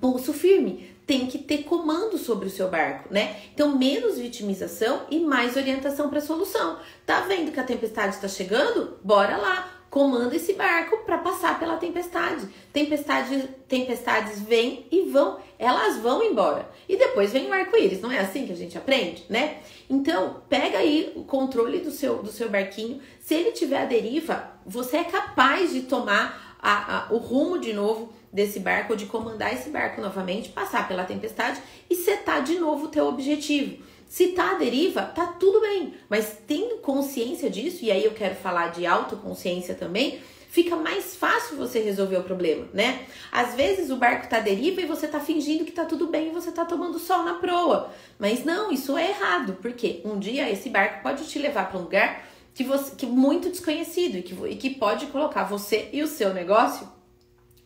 pulso 0.00 0.32
firme, 0.32 0.95
tem 1.06 1.26
que 1.26 1.38
ter 1.38 1.62
comando 1.62 2.18
sobre 2.18 2.48
o 2.48 2.50
seu 2.50 2.68
barco, 2.68 3.08
né? 3.12 3.36
Então, 3.54 3.78
menos 3.78 4.18
vitimização 4.18 5.02
e 5.08 5.20
mais 5.20 5.56
orientação 5.56 6.10
para 6.10 6.18
a 6.18 6.22
solução. 6.22 6.78
Tá 7.06 7.20
vendo 7.20 7.52
que 7.52 7.60
a 7.60 7.64
tempestade 7.64 8.16
está 8.16 8.26
chegando? 8.26 8.98
Bora 9.04 9.36
lá, 9.36 9.72
comanda 9.88 10.34
esse 10.34 10.54
barco 10.54 11.04
para 11.06 11.18
passar 11.18 11.60
pela 11.60 11.76
tempestade. 11.76 12.48
Tempestade, 12.72 13.48
tempestades 13.68 14.42
vêm 14.42 14.86
e 14.90 15.02
vão, 15.02 15.38
elas 15.58 15.96
vão 15.98 16.24
embora. 16.24 16.68
E 16.88 16.96
depois 16.96 17.32
vem 17.32 17.48
o 17.48 17.52
arco-íris, 17.52 18.00
não 18.00 18.10
é 18.10 18.18
assim 18.18 18.44
que 18.44 18.52
a 18.52 18.56
gente 18.56 18.76
aprende, 18.76 19.24
né? 19.28 19.58
Então, 19.88 20.42
pega 20.48 20.78
aí 20.78 21.12
o 21.14 21.22
controle 21.22 21.78
do 21.78 21.92
seu, 21.92 22.20
do 22.20 22.32
seu 22.32 22.50
barquinho. 22.50 23.00
Se 23.20 23.34
ele 23.34 23.52
tiver 23.52 23.82
a 23.82 23.84
deriva, 23.84 24.50
você 24.66 24.96
é 24.96 25.04
capaz 25.04 25.72
de 25.72 25.82
tomar 25.82 26.58
a, 26.60 26.96
a, 26.96 27.12
o 27.12 27.18
rumo 27.18 27.58
de 27.58 27.72
novo 27.72 28.12
desse 28.36 28.60
barco, 28.60 28.92
ou 28.92 28.96
de 28.96 29.06
comandar 29.06 29.52
esse 29.52 29.70
barco 29.70 30.00
novamente, 30.00 30.50
passar 30.50 30.86
pela 30.86 31.04
tempestade 31.04 31.60
e 31.90 31.96
setar 31.96 32.44
de 32.44 32.58
novo 32.58 32.84
o 32.84 32.88
teu 32.88 33.06
objetivo. 33.06 33.82
Se 34.06 34.28
tá 34.28 34.52
à 34.52 34.54
deriva, 34.54 35.02
tá 35.02 35.26
tudo 35.26 35.60
bem, 35.60 35.94
mas 36.08 36.38
tendo 36.46 36.76
consciência 36.76 37.50
disso, 37.50 37.84
e 37.84 37.90
aí 37.90 38.04
eu 38.04 38.12
quero 38.12 38.36
falar 38.36 38.68
de 38.68 38.86
autoconsciência 38.86 39.74
também, 39.74 40.20
fica 40.48 40.76
mais 40.76 41.16
fácil 41.16 41.56
você 41.56 41.80
resolver 41.80 42.18
o 42.18 42.22
problema, 42.22 42.68
né? 42.72 43.06
Às 43.32 43.54
vezes 43.54 43.90
o 43.90 43.96
barco 43.96 44.28
tá 44.28 44.36
à 44.36 44.40
deriva 44.40 44.80
e 44.80 44.86
você 44.86 45.08
tá 45.08 45.18
fingindo 45.18 45.64
que 45.64 45.72
tá 45.72 45.84
tudo 45.84 46.06
bem 46.06 46.28
e 46.28 46.32
você 46.32 46.52
tá 46.52 46.64
tomando 46.64 46.98
sol 46.98 47.24
na 47.24 47.34
proa. 47.34 47.90
Mas 48.18 48.44
não, 48.44 48.70
isso 48.70 48.96
é 48.96 49.10
errado, 49.10 49.58
porque 49.60 50.00
um 50.04 50.18
dia 50.18 50.50
esse 50.50 50.68
barco 50.70 51.02
pode 51.02 51.26
te 51.26 51.38
levar 51.38 51.68
para 51.68 51.78
um 51.78 51.82
lugar 51.82 52.24
que 52.54 52.64
você 52.64 52.94
que 52.94 53.06
muito 53.06 53.50
desconhecido 53.50 54.16
e 54.16 54.22
que, 54.22 54.34
e 54.46 54.56
que 54.56 54.70
pode 54.70 55.06
colocar 55.06 55.44
você 55.44 55.90
e 55.92 56.02
o 56.02 56.06
seu 56.06 56.32
negócio 56.32 56.95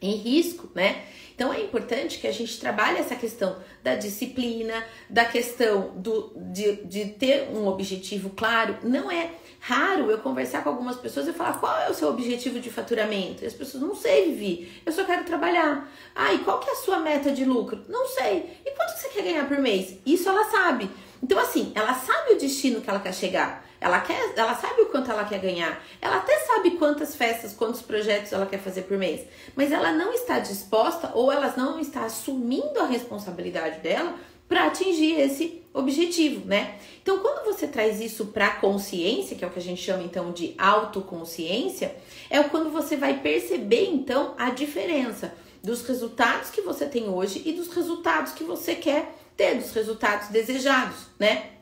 em 0.00 0.16
risco, 0.16 0.68
né? 0.74 1.04
Então 1.34 1.52
é 1.52 1.62
importante 1.62 2.18
que 2.18 2.26
a 2.26 2.32
gente 2.32 2.60
trabalhe 2.60 2.98
essa 2.98 3.16
questão 3.16 3.56
da 3.82 3.94
disciplina, 3.94 4.74
da 5.08 5.24
questão 5.24 5.92
do, 5.96 6.32
de, 6.36 6.84
de 6.84 7.06
ter 7.06 7.48
um 7.48 7.66
objetivo 7.66 8.28
claro. 8.28 8.76
Não 8.82 9.10
é 9.10 9.30
raro 9.58 10.10
eu 10.10 10.18
conversar 10.18 10.62
com 10.62 10.68
algumas 10.68 10.96
pessoas 10.96 11.28
e 11.28 11.32
falar 11.32 11.58
qual 11.58 11.74
é 11.80 11.90
o 11.90 11.94
seu 11.94 12.10
objetivo 12.10 12.60
de 12.60 12.70
faturamento. 12.70 13.42
E 13.42 13.46
as 13.46 13.54
pessoas 13.54 13.82
não 13.82 13.94
sei, 13.94 14.34
Vivi, 14.34 14.70
eu 14.84 14.92
só 14.92 15.04
quero 15.04 15.24
trabalhar. 15.24 15.90
Ah, 16.14 16.34
e 16.34 16.40
qual 16.40 16.60
que 16.60 16.68
é 16.68 16.72
a 16.72 16.76
sua 16.76 16.98
meta 16.98 17.30
de 17.30 17.46
lucro? 17.46 17.84
Não 17.88 18.06
sei. 18.08 18.60
E 18.64 18.70
quanto 18.72 18.98
você 18.98 19.08
quer 19.08 19.22
ganhar 19.22 19.48
por 19.48 19.58
mês? 19.58 19.96
Isso 20.04 20.28
ela 20.28 20.44
sabe. 20.44 20.90
Então, 21.22 21.38
assim, 21.38 21.72
ela 21.74 21.94
sabe 21.94 22.32
o 22.32 22.38
destino 22.38 22.82
que 22.82 22.90
ela 22.90 23.00
quer 23.00 23.14
chegar. 23.14 23.66
Ela 23.80 24.00
quer, 24.00 24.32
ela 24.36 24.54
sabe 24.54 24.82
o 24.82 24.86
quanto 24.86 25.10
ela 25.10 25.24
quer 25.24 25.40
ganhar. 25.40 25.82
Ela 26.02 26.16
até 26.18 26.38
sabe 26.40 26.72
quantas 26.72 27.14
festas, 27.14 27.52
quantos 27.52 27.80
projetos 27.80 28.32
ela 28.32 28.46
quer 28.46 28.58
fazer 28.58 28.82
por 28.82 28.98
mês. 28.98 29.22
Mas 29.56 29.72
ela 29.72 29.92
não 29.92 30.12
está 30.12 30.38
disposta 30.38 31.10
ou 31.14 31.32
ela 31.32 31.52
não 31.56 31.80
está 31.80 32.04
assumindo 32.04 32.78
a 32.78 32.86
responsabilidade 32.86 33.80
dela 33.80 34.14
para 34.46 34.66
atingir 34.66 35.18
esse 35.20 35.62
objetivo, 35.72 36.44
né? 36.44 36.76
Então, 37.00 37.20
quando 37.20 37.44
você 37.44 37.68
traz 37.68 38.00
isso 38.00 38.26
para 38.26 38.48
a 38.48 38.56
consciência, 38.56 39.36
que 39.36 39.44
é 39.44 39.46
o 39.46 39.50
que 39.50 39.60
a 39.60 39.62
gente 39.62 39.80
chama 39.80 40.02
então 40.02 40.32
de 40.32 40.54
autoconsciência, 40.58 41.94
é 42.28 42.42
quando 42.42 42.68
você 42.68 42.96
vai 42.96 43.20
perceber 43.20 43.86
então 43.86 44.34
a 44.36 44.50
diferença 44.50 45.32
dos 45.62 45.82
resultados 45.86 46.50
que 46.50 46.62
você 46.62 46.86
tem 46.86 47.08
hoje 47.08 47.42
e 47.46 47.52
dos 47.52 47.72
resultados 47.72 48.32
que 48.32 48.42
você 48.42 48.74
quer 48.74 49.14
ter, 49.36 49.54
dos 49.54 49.72
resultados 49.72 50.28
desejados, 50.28 50.96
né? 51.18 51.59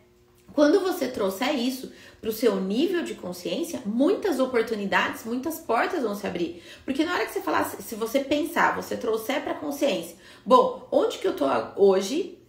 Quando 0.58 0.80
você 0.80 1.06
trouxer 1.06 1.54
isso 1.54 1.92
para 2.20 2.30
o 2.30 2.32
seu 2.32 2.56
nível 2.56 3.04
de 3.04 3.14
consciência, 3.14 3.80
muitas 3.86 4.40
oportunidades, 4.40 5.24
muitas 5.24 5.60
portas 5.60 6.02
vão 6.02 6.16
se 6.16 6.26
abrir. 6.26 6.60
Porque 6.84 7.04
na 7.04 7.14
hora 7.14 7.24
que 7.26 7.32
você 7.32 7.40
falar, 7.40 7.62
se 7.62 7.94
você 7.94 8.18
pensar, 8.18 8.74
você 8.74 8.96
trouxer 8.96 9.40
para 9.40 9.52
a 9.52 9.54
consciência, 9.54 10.16
bom, 10.44 10.88
onde 10.90 11.18
que 11.18 11.28
eu 11.28 11.36
tô 11.36 11.44
hoje? 11.76 12.40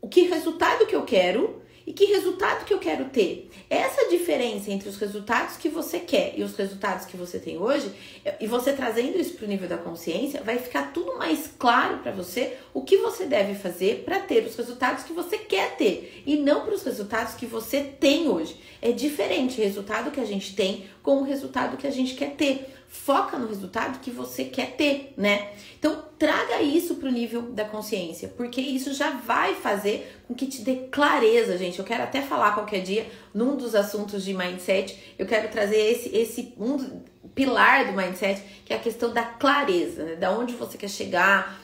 O 0.00 0.08
que 0.08 0.22
resultado 0.22 0.86
que 0.86 0.96
eu 0.96 1.04
quero? 1.04 1.62
E 1.86 1.92
que 1.92 2.06
resultado 2.06 2.64
que 2.64 2.74
eu 2.74 2.80
quero 2.80 3.04
ter? 3.04 3.48
Essa 3.70 4.08
diferença 4.08 4.72
entre 4.72 4.88
os 4.88 4.96
resultados 4.96 5.56
que 5.56 5.68
você 5.68 6.00
quer 6.00 6.34
e 6.36 6.42
os 6.42 6.56
resultados 6.56 7.06
que 7.06 7.16
você 7.16 7.38
tem 7.38 7.58
hoje, 7.58 7.92
e 8.40 8.46
você 8.48 8.72
trazendo 8.72 9.16
isso 9.16 9.34
para 9.34 9.44
o 9.44 9.48
nível 9.48 9.68
da 9.68 9.78
consciência, 9.78 10.42
vai 10.42 10.58
ficar 10.58 10.92
tudo 10.92 11.16
mais 11.16 11.48
claro 11.56 11.98
para 11.98 12.10
você 12.10 12.56
o 12.74 12.82
que 12.82 12.96
você 12.96 13.24
deve 13.24 13.54
fazer 13.54 14.02
para 14.04 14.18
ter 14.18 14.44
os 14.44 14.56
resultados 14.56 15.04
que 15.04 15.12
você 15.12 15.38
quer 15.38 15.76
ter 15.76 16.24
e 16.26 16.36
não 16.36 16.64
para 16.64 16.74
os 16.74 16.82
resultados 16.82 17.34
que 17.34 17.46
você 17.46 17.80
tem 17.80 18.28
hoje. 18.28 18.56
É 18.82 18.90
diferente 18.90 19.60
o 19.60 19.64
resultado 19.64 20.10
que 20.10 20.20
a 20.20 20.26
gente 20.26 20.56
tem 20.56 20.86
com 21.04 21.18
o 21.18 21.24
resultado 21.24 21.76
que 21.76 21.86
a 21.86 21.92
gente 21.92 22.14
quer 22.14 22.34
ter 22.34 22.75
foca 22.96 23.38
no 23.38 23.46
resultado 23.46 24.00
que 24.00 24.10
você 24.10 24.44
quer 24.44 24.72
ter, 24.72 25.12
né? 25.16 25.50
Então, 25.78 26.04
traga 26.18 26.62
isso 26.62 26.96
pro 26.96 27.10
nível 27.10 27.42
da 27.42 27.64
consciência, 27.64 28.28
porque 28.36 28.60
isso 28.60 28.92
já 28.94 29.10
vai 29.10 29.54
fazer 29.54 30.20
com 30.26 30.34
que 30.34 30.46
te 30.46 30.62
dê 30.62 30.88
clareza, 30.90 31.56
gente. 31.58 31.78
Eu 31.78 31.84
quero 31.84 32.02
até 32.02 32.22
falar 32.22 32.54
qualquer 32.54 32.80
dia 32.80 33.06
num 33.32 33.56
dos 33.56 33.74
assuntos 33.74 34.24
de 34.24 34.34
mindset, 34.34 35.14
eu 35.18 35.26
quero 35.26 35.48
trazer 35.48 35.76
esse 35.76 36.16
esse 36.16 36.54
um 36.58 37.02
pilar 37.34 37.86
do 37.86 37.92
mindset, 37.92 38.42
que 38.64 38.72
é 38.72 38.76
a 38.76 38.80
questão 38.80 39.12
da 39.12 39.22
clareza, 39.22 40.04
né? 40.04 40.16
Da 40.16 40.30
onde 40.30 40.54
você 40.54 40.78
quer 40.78 40.88
chegar 40.88 41.60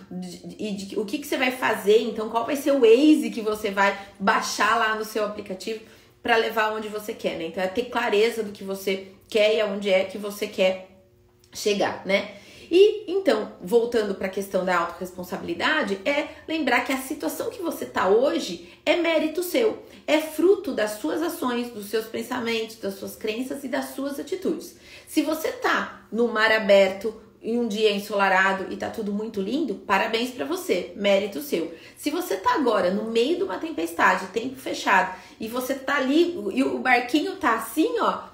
e 0.59 0.71
de, 0.73 0.87
de, 0.87 0.99
o 0.99 1.05
que, 1.05 1.19
que 1.19 1.27
você 1.27 1.39
vai 1.39 1.51
fazer, 1.51 2.03
então 2.03 2.29
qual 2.29 2.45
vai 2.45 2.57
ser 2.57 2.73
o 2.73 2.81
Waze 2.81 3.31
que 3.31 3.41
você 3.41 3.71
vai 3.71 3.99
baixar 4.21 4.77
lá 4.79 4.95
no 4.95 5.05
seu 5.05 5.25
aplicativo 5.25 5.81
para 6.23 6.37
levar 6.37 6.73
onde 6.73 6.89
você 6.89 7.15
quer, 7.15 7.37
né? 7.37 7.47
Então 7.47 7.63
é 7.63 7.67
ter 7.67 7.87
clareza 7.87 8.43
do 8.43 8.53
que 8.53 8.63
você 8.63 9.09
quer 9.29 9.57
e 9.57 9.61
aonde 9.61 9.91
é 9.91 10.05
que 10.05 10.19
você 10.19 10.47
quer 10.47 10.92
chegar, 11.53 12.03
né? 12.07 12.37
E 12.75 13.05
então, 13.07 13.53
voltando 13.61 14.15
para 14.15 14.29
a 14.29 14.31
questão 14.31 14.65
da 14.65 14.79
autorresponsabilidade, 14.79 16.01
é 16.07 16.29
lembrar 16.49 16.81
que 16.81 16.93
a 16.93 16.97
situação 16.97 17.51
que 17.51 17.61
você 17.61 17.85
está 17.85 18.09
hoje 18.09 18.73
é 18.87 18.97
mérito 18.97 19.43
seu, 19.43 19.83
é 20.07 20.19
fruto 20.19 20.73
das 20.73 20.93
suas 20.93 21.21
ações, 21.21 21.71
dos 21.71 21.91
seus 21.91 22.07
pensamentos, 22.07 22.77
das 22.77 22.95
suas 22.95 23.15
crenças 23.15 23.63
e 23.63 23.69
das 23.69 23.95
suas 23.95 24.19
atitudes. 24.19 24.77
Se 25.07 25.21
você 25.21 25.49
está 25.49 26.07
no 26.11 26.29
mar 26.29 26.51
aberto, 26.51 27.15
em 27.43 27.59
um 27.59 27.67
dia 27.67 27.93
ensolarado 27.93 28.73
e 28.73 28.77
tá 28.77 28.89
tudo 28.89 29.13
muito 29.13 29.41
lindo, 29.41 29.75
parabéns 29.75 30.31
para 30.31 30.47
você, 30.47 30.93
mérito 30.97 31.43
seu. 31.43 31.75
Se 31.97 32.09
você 32.09 32.37
tá 32.37 32.55
agora 32.55 32.91
no 32.91 33.11
meio 33.11 33.37
de 33.37 33.43
uma 33.43 33.59
tempestade, 33.59 34.29
tempo 34.29 34.57
fechado, 34.57 35.15
e 35.41 35.49
você 35.49 35.75
tá 35.75 35.97
ali 35.97 36.35
e 36.55 36.63
o 36.63 36.79
barquinho 36.79 37.37
tá 37.37 37.57
assim, 37.57 37.99
ó, 38.01 38.32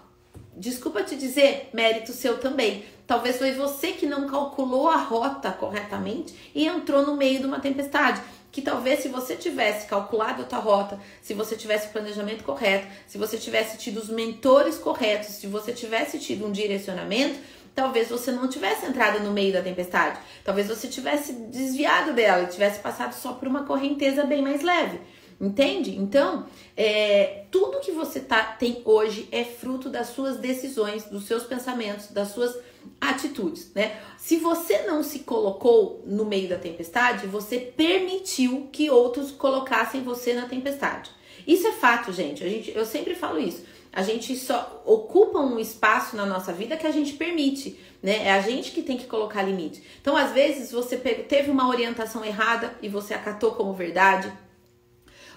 desculpa 0.58 1.02
te 1.02 1.16
dizer, 1.16 1.70
mérito 1.72 2.12
seu 2.12 2.38
também. 2.38 2.84
Talvez 3.06 3.38
foi 3.38 3.52
você 3.52 3.92
que 3.92 4.06
não 4.06 4.28
calculou 4.28 4.88
a 4.88 4.96
rota 4.96 5.50
corretamente 5.50 6.34
e 6.54 6.66
entrou 6.66 7.06
no 7.06 7.16
meio 7.16 7.40
de 7.40 7.46
uma 7.46 7.60
tempestade. 7.60 8.20
Que 8.50 8.62
talvez 8.62 9.00
se 9.00 9.08
você 9.08 9.36
tivesse 9.36 9.86
calculado 9.86 10.42
a 10.42 10.44
tua 10.44 10.58
rota, 10.58 10.98
se 11.22 11.34
você 11.34 11.54
tivesse 11.54 11.88
o 11.88 11.90
planejamento 11.90 12.44
correto, 12.44 12.86
se 13.06 13.18
você 13.18 13.36
tivesse 13.36 13.76
tido 13.76 13.98
os 13.98 14.08
mentores 14.08 14.78
corretos, 14.78 15.28
se 15.28 15.46
você 15.46 15.72
tivesse 15.72 16.18
tido 16.18 16.46
um 16.46 16.52
direcionamento, 16.52 17.38
talvez 17.74 18.08
você 18.08 18.32
não 18.32 18.48
tivesse 18.48 18.86
entrado 18.86 19.22
no 19.22 19.32
meio 19.32 19.52
da 19.52 19.62
tempestade. 19.62 20.18
Talvez 20.44 20.66
você 20.66 20.88
tivesse 20.88 21.32
desviado 21.32 22.12
dela 22.12 22.42
e 22.42 22.46
tivesse 22.46 22.80
passado 22.80 23.12
só 23.12 23.34
por 23.34 23.46
uma 23.46 23.64
correnteza 23.64 24.24
bem 24.24 24.42
mais 24.42 24.62
leve. 24.62 24.98
Entende? 25.40 25.96
Então, 25.96 26.46
é, 26.76 27.44
tudo 27.48 27.78
que 27.78 27.92
você 27.92 28.18
tá, 28.18 28.42
tem 28.42 28.82
hoje 28.84 29.28
é 29.30 29.44
fruto 29.44 29.88
das 29.88 30.08
suas 30.08 30.36
decisões, 30.36 31.04
dos 31.04 31.26
seus 31.26 31.44
pensamentos, 31.44 32.08
das 32.08 32.28
suas 32.32 32.58
atitudes, 33.00 33.70
né? 33.72 34.00
Se 34.16 34.38
você 34.38 34.82
não 34.82 35.02
se 35.04 35.20
colocou 35.20 36.02
no 36.04 36.24
meio 36.24 36.48
da 36.48 36.58
tempestade, 36.58 37.28
você 37.28 37.58
permitiu 37.58 38.68
que 38.72 38.90
outros 38.90 39.30
colocassem 39.30 40.02
você 40.02 40.34
na 40.34 40.48
tempestade. 40.48 41.10
Isso 41.46 41.68
é 41.68 41.72
fato, 41.72 42.12
gente. 42.12 42.42
A 42.42 42.48
gente 42.48 42.72
eu 42.74 42.84
sempre 42.84 43.14
falo 43.14 43.38
isso. 43.38 43.64
A 43.92 44.02
gente 44.02 44.36
só 44.36 44.82
ocupa 44.84 45.38
um 45.38 45.58
espaço 45.58 46.16
na 46.16 46.26
nossa 46.26 46.52
vida 46.52 46.76
que 46.76 46.86
a 46.86 46.90
gente 46.90 47.12
permite, 47.12 47.78
né? 48.02 48.26
É 48.26 48.32
a 48.32 48.40
gente 48.40 48.72
que 48.72 48.82
tem 48.82 48.96
que 48.96 49.06
colocar 49.06 49.42
limite. 49.42 49.82
Então, 50.00 50.16
às 50.16 50.32
vezes, 50.32 50.72
você 50.72 50.96
teve 50.96 51.48
uma 51.48 51.68
orientação 51.68 52.24
errada 52.24 52.74
e 52.82 52.88
você 52.88 53.14
acatou 53.14 53.52
como 53.52 53.72
verdade 53.72 54.32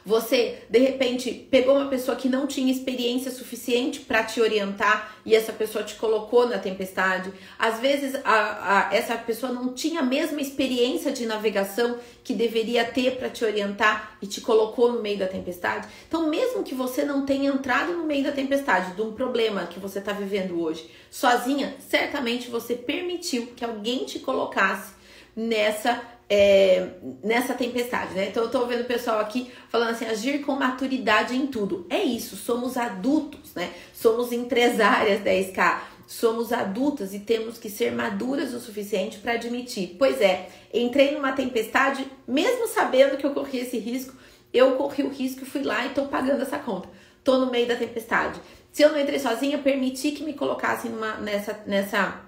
Você, 0.04 0.64
de 0.68 0.80
repente, 0.80 1.32
pegou 1.32 1.76
uma 1.76 1.88
pessoa 1.88 2.18
que 2.18 2.28
não 2.28 2.48
tinha 2.48 2.72
experiência 2.72 3.30
suficiente 3.30 4.00
para 4.00 4.24
te 4.24 4.42
orientar 4.42 5.16
e 5.24 5.36
essa 5.36 5.54
pessoa 5.54 5.84
te 5.84 5.94
colocou 5.96 6.48
na 6.48 6.58
tempestade. 6.58 7.32
Às 7.58 7.80
vezes, 7.80 8.16
a, 8.24 8.90
a, 8.90 8.96
essa 8.96 9.16
pessoa 9.16 9.52
não 9.52 9.74
tinha 9.74 10.00
a 10.00 10.04
mesma 10.04 10.42
experiência 10.42 11.12
de 11.12 11.28
navegação 11.28 12.00
que 12.24 12.34
deveria 12.34 12.84
ter 12.84 13.18
para 13.18 13.30
te 13.30 13.46
orientar 13.46 14.18
e 14.22 14.26
te 14.26 14.42
colocou 14.42 14.92
no 14.92 15.02
meio 15.02 15.20
da 15.20 15.28
tempestade. 15.28 15.88
Então, 16.08 16.28
mesmo 16.28 16.64
que 16.64 16.74
você 16.74 17.04
não 17.04 17.24
tenha 17.24 17.52
entrado 17.52 17.94
no 17.94 18.06
meio 18.06 18.24
da 18.24 18.32
tempestade, 18.32 18.96
de 18.96 19.02
um 19.04 19.12
problema 19.12 19.68
que 19.68 19.80
você 19.80 20.00
está 20.00 20.14
vivendo 20.14 20.60
hoje, 20.60 20.90
sozinha, 21.12 21.76
certamente 21.80 22.50
você 22.50 22.74
permitiu 22.74 23.54
que 23.56 23.64
alguém 23.64 24.04
te 24.06 24.18
colocasse 24.18 24.94
nessa 25.36 26.02
é, 26.34 26.88
nessa 27.22 27.54
tempestade, 27.54 28.14
né? 28.14 28.30
Então 28.30 28.44
eu 28.44 28.50
tô 28.50 28.66
vendo 28.66 28.84
o 28.84 28.86
pessoal 28.86 29.20
aqui 29.20 29.52
falando 29.68 29.90
assim, 29.90 30.06
agir 30.06 30.40
com 30.40 30.54
maturidade 30.54 31.36
em 31.36 31.46
tudo. 31.46 31.86
É 31.90 32.02
isso, 32.02 32.38
somos 32.38 32.78
adultos, 32.78 33.54
né? 33.54 33.70
Somos 33.94 34.32
empresárias 34.32 35.22
10K, 35.22 35.82
somos 36.08 36.54
adultas 36.54 37.14
e 37.14 37.20
temos 37.20 37.58
que 37.58 37.70
ser 37.70 37.92
maduras 37.92 38.54
o 38.54 38.62
suficiente 38.62 39.18
para 39.18 39.34
admitir. 39.34 39.98
Pois 40.00 40.22
é, 40.22 40.48
entrei 40.74 41.12
numa 41.12 41.34
tempestade, 41.34 42.10
mesmo 42.26 42.66
sabendo 42.66 43.18
que 43.18 43.26
eu 43.26 43.34
corri 43.34 43.60
esse 43.60 43.78
risco, 43.78 44.16
eu 44.54 44.78
corri 44.78 45.04
o 45.04 45.10
risco 45.10 45.46
fui 45.46 45.64
lá 45.64 45.86
e 45.86 45.90
tô 45.90 46.06
pagando 46.06 46.44
essa 46.44 46.58
conta. 46.58 46.88
Tô 47.26 47.40
no 47.40 47.52
meio 47.52 47.68
da 47.68 47.76
tempestade. 47.76 48.40
Se 48.72 48.84
eu 48.84 48.90
não 48.94 49.00
entrei 49.00 49.20
sozinha, 49.20 49.58
permiti 49.58 50.12
que 50.12 50.24
me 50.24 50.32
colocassem 50.32 50.92
numa, 50.92 51.16
nessa, 51.18 51.60
nessa 51.68 52.22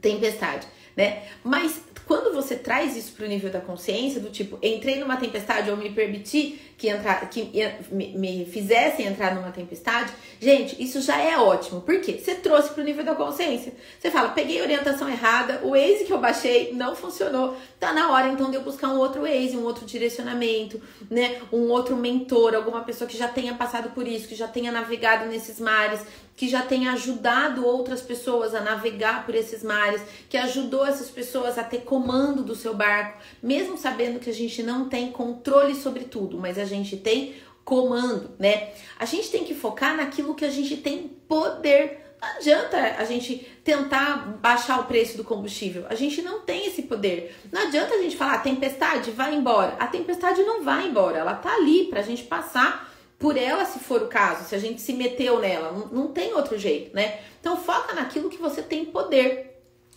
tempestade, 0.00 0.66
né? 0.96 1.22
Mas 1.44 1.80
quando 2.06 2.34
você 2.34 2.56
traz 2.56 2.96
isso 2.96 3.12
para 3.12 3.24
o 3.24 3.28
nível 3.28 3.50
da 3.50 3.60
consciência, 3.60 4.20
do 4.20 4.28
tipo, 4.28 4.58
entrei 4.62 4.98
numa 4.98 5.16
tempestade 5.16 5.70
ou 5.70 5.76
me 5.76 5.90
permiti 5.90 6.60
que, 6.76 6.88
entrar, 6.88 7.28
que 7.30 7.48
me, 7.90 8.44
fizessem 8.44 9.06
entrar 9.06 9.34
numa 9.34 9.52
tempestade, 9.52 10.12
gente, 10.40 10.82
isso 10.82 11.00
já 11.00 11.18
é 11.18 11.38
ótimo. 11.38 11.80
Por 11.80 12.00
quê? 12.00 12.20
Você 12.22 12.34
trouxe 12.34 12.70
para 12.70 12.82
o 12.82 12.84
nível 12.84 13.04
da 13.04 13.14
consciência. 13.14 13.72
Você 13.98 14.10
fala, 14.10 14.30
peguei 14.30 14.60
orientação 14.60 15.08
errada, 15.08 15.60
o 15.62 15.70
Waze 15.70 16.04
que 16.04 16.12
eu 16.12 16.18
baixei 16.18 16.72
não 16.72 16.96
funcionou. 16.96 17.56
Tá 17.78 17.92
na 17.92 18.10
hora 18.10 18.28
então 18.28 18.50
de 18.50 18.56
eu 18.56 18.62
buscar 18.62 18.88
um 18.88 18.98
outro 18.98 19.22
Waze, 19.22 19.56
um 19.56 19.64
outro 19.64 19.86
direcionamento, 19.86 20.82
né? 21.08 21.40
Um 21.52 21.70
outro 21.70 21.96
mentor, 21.96 22.54
alguma 22.54 22.82
pessoa 22.82 23.08
que 23.08 23.16
já 23.16 23.28
tenha 23.28 23.54
passado 23.54 23.90
por 23.90 24.06
isso, 24.08 24.26
que 24.26 24.34
já 24.34 24.48
tenha 24.48 24.72
navegado 24.72 25.26
nesses 25.26 25.60
mares, 25.60 26.00
que 26.36 26.48
já 26.48 26.62
tenha 26.62 26.92
ajudado 26.92 27.66
outras 27.66 28.00
pessoas 28.00 28.54
a 28.54 28.60
navegar 28.60 29.24
por 29.24 29.34
esses 29.34 29.62
mares, 29.62 30.02
que 30.28 30.36
ajudou 30.36 30.86
essas 30.86 31.10
pessoas 31.10 31.58
a 31.58 31.64
ter 31.64 31.82
comando 31.82 32.42
do 32.42 32.54
seu 32.54 32.74
barco, 32.74 33.20
mesmo 33.42 33.76
sabendo 33.76 34.18
que 34.18 34.30
a 34.30 34.34
gente 34.34 34.62
não 34.62 34.88
tem 34.88 35.12
controle 35.12 35.74
sobre 35.74 36.04
tudo, 36.04 36.38
mas 36.38 36.58
a 36.58 36.64
gente 36.64 36.96
tem 36.96 37.34
comando, 37.64 38.30
né? 38.38 38.72
A 38.98 39.04
gente 39.04 39.30
tem 39.30 39.44
que 39.44 39.54
focar 39.54 39.96
naquilo 39.96 40.34
que 40.34 40.44
a 40.44 40.50
gente 40.50 40.76
tem 40.76 41.08
poder. 41.28 42.00
Não 42.20 42.36
adianta 42.36 42.76
a 42.98 43.04
gente 43.04 43.36
tentar 43.64 44.38
baixar 44.40 44.80
o 44.80 44.84
preço 44.84 45.16
do 45.16 45.24
combustível. 45.24 45.86
A 45.88 45.94
gente 45.94 46.22
não 46.22 46.40
tem 46.40 46.66
esse 46.66 46.82
poder. 46.82 47.36
Não 47.50 47.62
adianta 47.62 47.94
a 47.94 47.98
gente 47.98 48.16
falar, 48.16 48.38
tempestade, 48.38 49.10
vai 49.10 49.34
embora. 49.34 49.76
A 49.78 49.86
tempestade 49.86 50.42
não 50.42 50.62
vai 50.62 50.86
embora, 50.86 51.18
ela 51.18 51.34
tá 51.34 51.54
ali 51.54 51.84
pra 51.84 52.02
gente 52.02 52.24
passar 52.24 52.91
por 53.22 53.36
ela, 53.36 53.64
se 53.64 53.78
for 53.78 54.02
o 54.02 54.08
caso, 54.08 54.48
se 54.48 54.54
a 54.54 54.58
gente 54.58 54.82
se 54.82 54.92
meteu 54.92 55.38
nela, 55.38 55.70
não, 55.70 55.86
não 55.86 56.08
tem 56.08 56.34
outro 56.34 56.58
jeito, 56.58 56.92
né? 56.94 57.20
Então 57.40 57.56
foca 57.56 57.94
naquilo 57.94 58.28
que 58.28 58.36
você 58.36 58.60
tem 58.60 58.84
poder. 58.84 59.50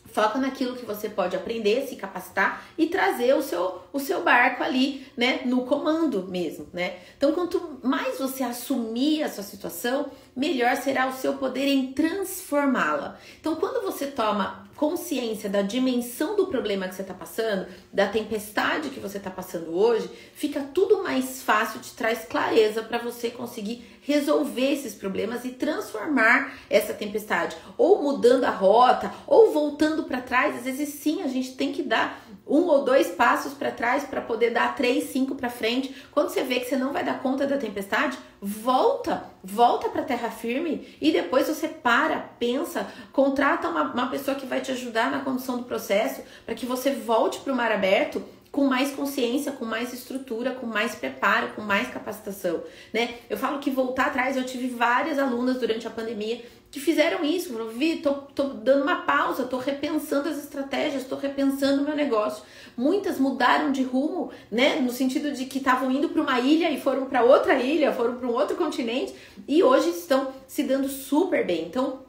Foca 0.05 0.37
naquilo 0.37 0.75
que 0.77 0.85
você 0.85 1.09
pode 1.09 1.35
aprender, 1.35 1.87
se 1.87 1.97
capacitar 1.97 2.63
e 2.77 2.85
trazer 2.87 3.35
o 3.35 3.41
seu, 3.41 3.81
o 3.91 3.99
seu 3.99 4.23
barco 4.23 4.63
ali, 4.63 5.05
né, 5.17 5.41
no 5.43 5.65
comando 5.65 6.25
mesmo, 6.25 6.67
né? 6.71 6.99
Então, 7.17 7.33
quanto 7.33 7.79
mais 7.83 8.17
você 8.17 8.41
assumir 8.41 9.23
a 9.23 9.29
sua 9.29 9.43
situação, 9.43 10.09
melhor 10.33 10.77
será 10.77 11.07
o 11.07 11.11
seu 11.11 11.33
poder 11.33 11.67
em 11.67 11.91
transformá-la. 11.91 13.19
Então, 13.41 13.57
quando 13.57 13.83
você 13.83 14.07
toma 14.07 14.64
consciência 14.75 15.49
da 15.49 15.61
dimensão 15.61 16.35
do 16.35 16.47
problema 16.47 16.87
que 16.87 16.95
você 16.95 17.01
está 17.01 17.13
passando, 17.13 17.67
da 17.91 18.07
tempestade 18.07 18.89
que 18.89 18.99
você 18.99 19.17
está 19.17 19.29
passando 19.29 19.75
hoje, 19.75 20.09
fica 20.33 20.61
tudo 20.73 21.01
mais 21.01 21.41
fácil, 21.41 21.79
te 21.79 21.93
traz 21.93 22.25
clareza 22.25 22.83
para 22.83 22.97
você 22.97 23.29
conseguir 23.29 23.85
resolver 24.01 24.71
esses 24.73 24.93
problemas 24.93 25.45
e 25.45 25.49
transformar 25.49 26.53
essa 26.69 26.93
tempestade, 26.93 27.55
ou 27.77 28.03
mudando 28.03 28.43
a 28.43 28.51
rota, 28.51 29.11
ou 29.25 29.51
voltando 29.51 30.03
para 30.03 30.21
trás. 30.21 30.57
Às 30.57 30.63
vezes, 30.63 30.89
sim, 30.89 31.23
a 31.23 31.27
gente 31.27 31.55
tem 31.55 31.71
que 31.71 31.81
dar 31.81 32.23
um 32.45 32.67
ou 32.67 32.83
dois 32.83 33.07
passos 33.07 33.53
para 33.53 33.71
trás 33.71 34.03
para 34.03 34.21
poder 34.21 34.51
dar 34.51 34.75
três, 34.75 35.05
cinco 35.05 35.33
para 35.33 35.49
frente. 35.49 35.95
Quando 36.11 36.29
você 36.29 36.43
vê 36.43 36.59
que 36.59 36.67
você 36.67 36.77
não 36.77 36.93
vai 36.93 37.03
dar 37.03 37.19
conta 37.21 37.47
da 37.47 37.57
tempestade, 37.57 38.17
volta, 38.47 39.23
volta 39.43 39.89
para 39.89 40.03
terra 40.03 40.29
firme 40.29 40.95
e 41.01 41.11
depois 41.11 41.47
você 41.47 41.67
para, 41.67 42.19
pensa, 42.37 42.87
contrata 43.11 43.67
uma, 43.67 43.91
uma 43.91 44.07
pessoa 44.07 44.37
que 44.37 44.45
vai 44.45 44.61
te 44.61 44.71
ajudar 44.71 45.09
na 45.09 45.21
condução 45.21 45.57
do 45.57 45.63
processo 45.63 46.21
para 46.45 46.53
que 46.53 46.63
você 46.63 46.91
volte 46.91 47.39
para 47.39 47.51
o 47.51 47.55
mar 47.55 47.71
aberto 47.71 48.23
com 48.55 48.63
mais 48.63 48.91
consciência, 48.91 49.51
com 49.51 49.65
mais 49.65 49.91
estrutura, 49.91 50.51
com 50.51 50.65
mais 50.65 50.95
preparo, 50.95 51.49
com 51.49 51.61
mais 51.61 51.89
capacitação, 51.89 52.63
né? 52.93 53.15
Eu 53.29 53.35
falo 53.37 53.59
que 53.59 53.69
voltar 53.69 54.05
atrás, 54.05 54.37
eu 54.37 54.45
tive 54.45 54.69
várias 54.69 55.19
alunas 55.19 55.59
durante 55.59 55.85
a 55.85 55.89
pandemia 55.89 56.41
que 56.71 56.79
fizeram 56.79 57.21
isso, 57.25 57.51
falaram, 57.51 57.71
Vi, 57.71 57.97
tô, 57.97 58.13
tô 58.13 58.43
dando 58.43 58.83
uma 58.83 59.01
pausa, 59.01 59.43
tô 59.43 59.57
repensando 59.57 60.29
as 60.29 60.37
estratégias, 60.37 61.03
tô 61.03 61.17
repensando 61.17 61.81
o 61.81 61.85
meu 61.85 61.97
negócio. 61.97 62.45
Muitas 62.77 63.19
mudaram 63.19 63.73
de 63.73 63.83
rumo, 63.83 64.31
né? 64.49 64.79
No 64.79 64.91
sentido 64.93 65.33
de 65.33 65.45
que 65.47 65.57
estavam 65.57 65.91
indo 65.91 66.07
para 66.07 66.21
uma 66.21 66.39
ilha 66.39 66.71
e 66.71 66.79
foram 66.79 67.07
para 67.07 67.23
outra 67.23 67.59
ilha, 67.59 67.91
foram 67.91 68.15
para 68.15 68.27
um 68.27 68.31
outro 68.31 68.55
continente 68.55 69.13
e 69.45 69.61
hoje 69.63 69.89
estão 69.89 70.33
se 70.47 70.63
dando 70.63 70.87
super 70.87 71.45
bem. 71.45 71.65
Então, 71.65 71.99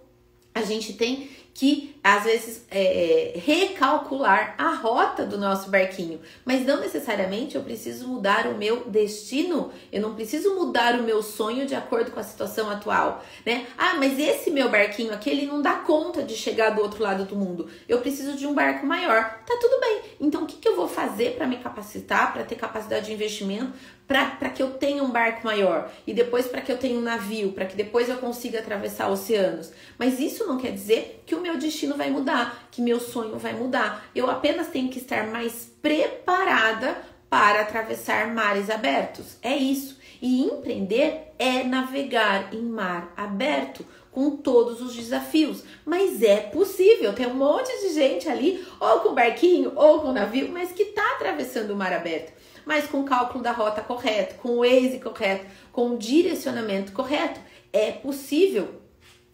a 0.55 0.63
gente 0.63 0.93
tem 0.93 1.29
que 1.53 1.96
às 2.07 2.23
vezes 2.23 2.65
é, 2.71 3.35
é, 3.35 3.39
recalcular 3.41 4.55
a 4.57 4.77
rota 4.77 5.27
do 5.27 5.37
nosso 5.37 5.69
barquinho, 5.69 6.21
mas 6.45 6.65
não 6.65 6.79
necessariamente 6.79 7.57
eu 7.57 7.65
preciso 7.65 8.07
mudar 8.07 8.47
o 8.47 8.55
meu 8.55 8.85
destino, 8.89 9.73
eu 9.91 10.01
não 10.01 10.15
preciso 10.15 10.55
mudar 10.55 10.95
o 11.01 11.03
meu 11.03 11.21
sonho 11.21 11.67
de 11.67 11.75
acordo 11.75 12.13
com 12.13 12.21
a 12.21 12.23
situação 12.23 12.71
atual, 12.71 13.25
né? 13.45 13.67
Ah, 13.77 13.95
mas 13.99 14.21
esse 14.21 14.53
meu 14.53 14.71
barquinho 14.71 15.13
aqui 15.13 15.29
ele 15.29 15.47
não 15.47 15.61
dá 15.61 15.73
conta 15.73 16.23
de 16.23 16.37
chegar 16.37 16.71
do 16.71 16.81
outro 16.81 17.03
lado 17.03 17.25
do 17.25 17.35
mundo, 17.35 17.69
eu 17.89 17.99
preciso 17.99 18.37
de 18.37 18.47
um 18.47 18.55
barco 18.55 18.87
maior, 18.87 19.41
tá 19.45 19.59
tudo 19.61 19.81
bem. 19.81 20.03
Então 20.21 20.45
o 20.45 20.47
que, 20.47 20.59
que 20.59 20.69
eu 20.69 20.77
vou 20.77 20.87
fazer 20.87 21.35
para 21.35 21.49
me 21.49 21.57
capacitar, 21.57 22.33
para 22.33 22.45
ter 22.45 22.55
capacidade 22.55 23.07
de 23.07 23.15
investimento, 23.15 23.73
para 24.07 24.51
que 24.51 24.63
eu 24.63 24.71
tenha 24.75 25.03
um 25.03 25.11
barco 25.11 25.45
maior 25.45 25.91
e 26.07 26.15
depois 26.15 26.47
para 26.47 26.61
que 26.61 26.71
eu 26.71 26.79
tenha 26.79 26.97
um 26.97 27.03
navio, 27.03 27.53
para 27.53 27.67
que 27.67 27.77
depois 27.77 28.09
eu 28.09 28.19
consiga 28.19 28.61
atravessar 28.61 29.11
oceanos. 29.11 29.73
Mas 29.99 30.21
isso 30.21 30.47
não 30.47 30.59
quer 30.59 30.73
dizer 30.73 31.23
que 31.27 31.35
o 31.35 31.41
meu 31.41 31.59
destino 31.59 31.97
vai 31.97 32.11
mudar, 32.11 32.69
que 32.71 32.81
meu 32.81 33.01
sonho 33.01 33.37
vai 33.37 33.53
mudar. 33.53 34.09
Eu 34.15 34.31
apenas 34.31 34.69
tenho 34.69 34.89
que 34.89 34.99
estar 34.99 35.27
mais 35.27 35.71
preparada 35.83 36.97
para 37.29 37.63
atravessar 37.63 38.33
mares 38.33 38.71
abertos. 38.71 39.37
É 39.43 39.57
isso. 39.57 39.99
E 40.23 40.45
empreender 40.45 41.33
é 41.39 41.65
navegar 41.65 42.55
em 42.55 42.63
mar 42.63 43.13
aberto 43.17 43.85
com 44.13 44.31
todos 44.31 44.81
os 44.81 44.95
desafios. 44.95 45.63
Mas 45.85 46.23
é 46.23 46.37
possível. 46.37 47.13
Tem 47.13 47.27
um 47.27 47.35
monte 47.35 47.71
de 47.83 47.93
gente 47.93 48.29
ali, 48.29 48.65
ou 48.81 49.01
com 49.01 49.15
barquinho, 49.15 49.73
ou 49.75 50.01
com 50.01 50.13
navio, 50.13 50.49
mas 50.51 50.73
que 50.73 50.85
está 50.85 51.17
atravessando 51.17 51.73
o 51.73 51.77
mar 51.77 51.93
aberto 51.93 52.36
mas 52.67 52.87
com 52.87 53.01
o 53.01 53.05
cálculo 53.05 53.43
da 53.43 53.53
rota 53.53 53.81
correto, 53.81 54.35
com 54.35 54.51
o 54.51 54.59
Waze 54.59 54.99
correto, 54.99 55.47
com 55.73 55.95
o 55.95 55.99
direcionamento 55.99 56.93
correto, 56.93 57.41
é 57.73 57.93
possível 57.93 58.83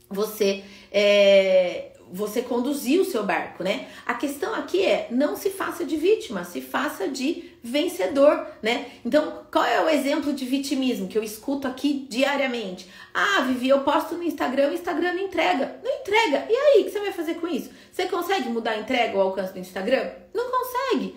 você 0.09 0.63
é, 0.93 1.93
você 2.13 2.43
conduzir 2.43 3.01
o 3.01 3.05
seu 3.07 3.25
barco, 3.25 3.65
né? 3.65 3.89
A 4.05 4.13
questão 4.13 4.55
aqui 4.55 4.85
é 4.85 5.09
não 5.11 5.35
se 5.35 5.49
faça 5.49 5.83
de 5.83 5.97
vítima, 5.97 6.45
se 6.45 6.61
faça 6.61 7.09
de 7.09 7.53
vencedor, 7.63 8.47
né? 8.61 8.87
Então, 9.03 9.47
qual 9.51 9.65
é 9.65 9.83
o 9.83 9.89
exemplo 9.89 10.35
de 10.35 10.45
vitimismo 10.45 11.09
que 11.09 11.17
eu 11.17 11.23
escuto 11.23 11.67
aqui 11.67 12.07
diariamente? 12.11 12.87
Ah, 13.15 13.41
Vivi, 13.41 13.71
eu 13.71 13.81
posto 13.81 14.15
no 14.15 14.23
Instagram, 14.23 14.69
o 14.69 14.75
Instagram 14.75 15.15
não 15.15 15.23
entrega. 15.23 15.81
Não 15.83 15.91
entrega. 15.91 16.47
E 16.51 16.55
aí, 16.55 16.83
o 16.83 16.85
que 16.85 16.91
você 16.91 17.01
vai 17.01 17.13
fazer 17.13 17.35
com 17.37 17.49
isso? 17.49 17.71
Você 17.91 18.05
consegue 18.05 18.51
mudar 18.51 18.73
a 18.73 18.79
entrega 18.79 19.17
ou 19.17 19.23
alcance 19.23 19.55
do 19.55 19.59
Instagram? 19.59 20.11
Não 20.35 20.51
consegue. 20.51 21.12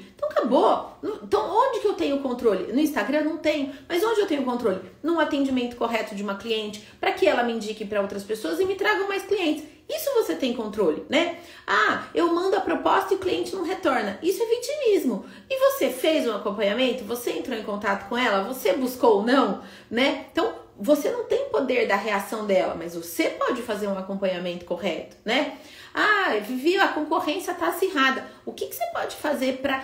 Acabou. 0.45 0.97
Então 1.23 1.49
onde 1.49 1.79
que 1.79 1.87
eu 1.87 1.93
tenho 1.93 2.19
controle? 2.19 2.71
No 2.71 2.79
Instagram 2.79 3.23
não 3.23 3.37
tenho. 3.37 3.73
Mas 3.89 4.03
onde 4.03 4.21
eu 4.21 4.27
tenho 4.27 4.43
controle? 4.43 4.79
No 5.01 5.19
atendimento 5.19 5.75
correto 5.75 6.15
de 6.15 6.21
uma 6.21 6.35
cliente, 6.35 6.87
para 6.99 7.11
que 7.11 7.27
ela 7.27 7.43
me 7.43 7.53
indique 7.53 7.83
para 7.83 8.01
outras 8.01 8.23
pessoas 8.23 8.59
e 8.59 8.65
me 8.65 8.75
tragam 8.75 9.07
mais 9.07 9.23
clientes. 9.23 9.63
Isso 9.89 10.13
você 10.15 10.35
tem 10.35 10.53
controle, 10.53 11.05
né? 11.09 11.39
Ah, 11.67 12.05
eu 12.13 12.33
mando 12.33 12.55
a 12.55 12.61
proposta 12.61 13.13
e 13.13 13.17
o 13.17 13.19
cliente 13.19 13.55
não 13.55 13.63
retorna. 13.63 14.17
Isso 14.21 14.41
é 14.41 14.45
vitimismo. 14.45 15.25
E 15.49 15.57
você 15.57 15.89
fez 15.89 16.27
um 16.27 16.35
acompanhamento? 16.35 17.03
Você 17.03 17.31
entrou 17.31 17.57
em 17.57 17.63
contato 17.63 18.07
com 18.09 18.17
ela? 18.17 18.43
Você 18.45 18.73
buscou 18.73 19.17
ou 19.17 19.23
não, 19.23 19.61
né? 19.89 20.25
Então, 20.31 20.55
você 20.77 21.11
não 21.11 21.25
tem 21.25 21.45
poder 21.49 21.87
da 21.87 21.95
reação 21.95 22.45
dela, 22.45 22.75
mas 22.75 22.95
você 22.95 23.29
pode 23.29 23.61
fazer 23.61 23.87
um 23.87 23.97
acompanhamento 23.97 24.65
correto, 24.65 25.15
né? 25.23 25.57
Ah, 25.97 26.37
Vivi, 26.45 26.75
a 26.77 26.89
concorrência 26.89 27.51
está 27.51 27.69
acirrada. 27.69 28.27
O 28.45 28.51
que, 28.51 28.65
que 28.65 28.75
você 28.75 28.85
pode 28.87 29.15
fazer 29.15 29.61
para 29.61 29.81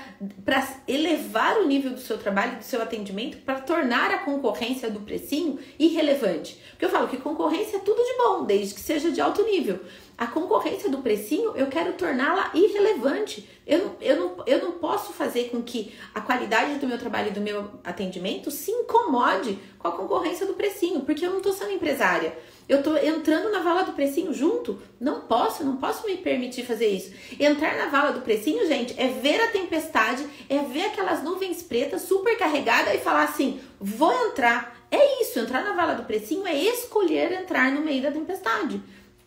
elevar 0.86 1.58
o 1.60 1.66
nível 1.66 1.92
do 1.92 2.02
seu 2.02 2.18
trabalho, 2.18 2.58
do 2.58 2.64
seu 2.66 2.82
atendimento, 2.82 3.38
para 3.38 3.62
tornar 3.62 4.12
a 4.12 4.18
concorrência 4.18 4.92
do 4.92 5.00
precinho 5.00 5.58
irrelevante? 5.80 6.62
Porque 6.72 6.84
eu 6.84 6.90
falo 6.90 7.08
que 7.08 7.16
concorrência 7.16 7.78
é 7.78 7.80
tudo 7.80 8.04
de 8.04 8.18
bom, 8.18 8.44
desde 8.44 8.74
que 8.74 8.82
seja 8.82 9.10
de 9.10 9.22
alto 9.22 9.42
nível. 9.44 9.80
A 10.22 10.28
concorrência 10.28 10.88
do 10.88 11.00
precinho, 11.00 11.58
eu 11.58 11.66
quero 11.66 11.94
torná-la 11.94 12.52
irrelevante. 12.54 13.50
Eu, 13.66 13.96
eu, 14.00 14.16
não, 14.16 14.44
eu 14.46 14.62
não 14.62 14.74
posso 14.74 15.12
fazer 15.14 15.50
com 15.50 15.64
que 15.64 15.96
a 16.14 16.22
qualidade 16.22 16.76
do 16.76 16.88
meu 16.88 17.00
trabalho 17.00 17.30
e 17.30 17.34
do 17.34 17.42
meu 17.42 17.72
atendimento 17.84 18.52
se 18.52 18.70
incomode 18.70 19.58
com 19.80 19.88
a 19.88 19.92
concorrência 19.92 20.46
do 20.46 20.54
precinho, 20.54 21.02
porque 21.02 21.26
eu 21.26 21.32
não 21.32 21.40
estou 21.40 21.52
sendo 21.52 21.72
empresária. 21.72 22.38
Eu 22.70 22.78
estou 22.78 22.96
entrando 23.00 23.52
na 23.52 23.62
vala 23.62 23.82
do 23.82 23.94
precinho 23.94 24.32
junto? 24.32 24.80
Não 25.00 25.22
posso, 25.22 25.64
não 25.64 25.78
posso 25.78 26.06
me 26.06 26.16
permitir 26.18 26.68
fazer 26.68 26.90
isso. 26.90 27.12
Entrar 27.40 27.76
na 27.76 27.88
vala 27.88 28.12
do 28.12 28.22
precinho, 28.22 28.68
gente, 28.68 28.94
é 29.02 29.08
ver 29.08 29.42
a 29.42 29.48
tempestade, 29.48 30.24
é 30.48 30.60
ver 30.60 30.86
aquelas 30.86 31.24
nuvens 31.24 31.64
pretas 31.64 32.04
super 32.04 32.38
carregadas 32.38 32.94
e 32.94 33.00
falar 33.00 33.24
assim: 33.24 33.60
vou 33.80 34.14
entrar. 34.28 34.80
É 34.92 35.24
isso, 35.24 35.40
entrar 35.40 35.64
na 35.64 35.74
vala 35.74 35.96
do 35.96 36.04
precinho 36.04 36.46
é 36.46 36.54
escolher 36.54 37.32
entrar 37.32 37.72
no 37.72 37.82
meio 37.82 38.04
da 38.04 38.12
tempestade 38.12 38.80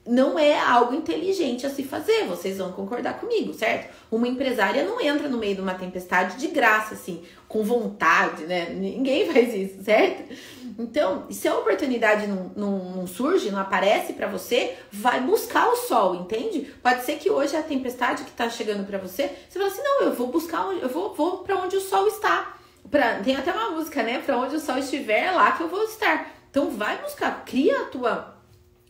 não 0.06 0.38
é 0.38 0.58
algo 0.58 0.94
inteligente 0.94 1.66
a 1.66 1.70
se 1.70 1.82
fazer, 1.82 2.24
vocês 2.24 2.58
vão 2.58 2.72
concordar 2.72 3.18
comigo, 3.18 3.54
certo? 3.54 3.90
Uma 4.10 4.28
empresária 4.28 4.84
não 4.84 5.00
entra 5.00 5.28
no 5.28 5.38
meio 5.38 5.54
de 5.54 5.60
uma 5.62 5.74
tempestade 5.74 6.36
de 6.36 6.48
graça, 6.48 6.94
assim, 6.94 7.22
com 7.48 7.62
vontade, 7.62 8.44
né? 8.44 8.68
Ninguém 8.70 9.26
faz 9.32 9.54
isso, 9.54 9.82
certo? 9.82 10.34
Então, 10.78 11.24
se 11.30 11.48
a 11.48 11.56
oportunidade 11.56 12.26
não, 12.26 12.52
não, 12.54 12.78
não 12.96 13.06
surge, 13.06 13.50
não 13.50 13.58
aparece 13.58 14.12
para 14.12 14.26
você, 14.26 14.76
vai 14.92 15.20
buscar 15.20 15.68
o 15.68 15.76
sol, 15.76 16.16
entende? 16.16 16.72
Pode 16.82 17.02
ser 17.04 17.16
que 17.16 17.30
hoje 17.30 17.56
a 17.56 17.62
tempestade 17.62 18.24
que 18.24 18.32
tá 18.32 18.50
chegando 18.50 18.86
para 18.86 18.98
você, 18.98 19.30
você 19.48 19.58
fala 19.58 19.70
assim: 19.70 19.82
não, 19.82 20.02
eu 20.02 20.14
vou 20.14 20.26
buscar, 20.26 20.70
eu 20.82 20.88
vou, 20.88 21.14
vou 21.14 21.38
para 21.38 21.56
onde 21.56 21.76
o 21.76 21.80
sol 21.80 22.06
está. 22.08 22.58
Pra, 22.90 23.20
tem 23.20 23.34
até 23.34 23.50
uma 23.52 23.70
música, 23.70 24.02
né? 24.02 24.18
Para 24.18 24.36
onde 24.36 24.56
o 24.56 24.60
sol 24.60 24.76
estiver, 24.76 25.24
é 25.24 25.30
lá 25.30 25.52
que 25.52 25.62
eu 25.62 25.68
vou 25.68 25.82
estar. 25.84 26.30
Então, 26.50 26.70
vai 26.70 26.98
buscar, 26.98 27.44
cria 27.44 27.80
a 27.80 27.84
tua 27.84 28.34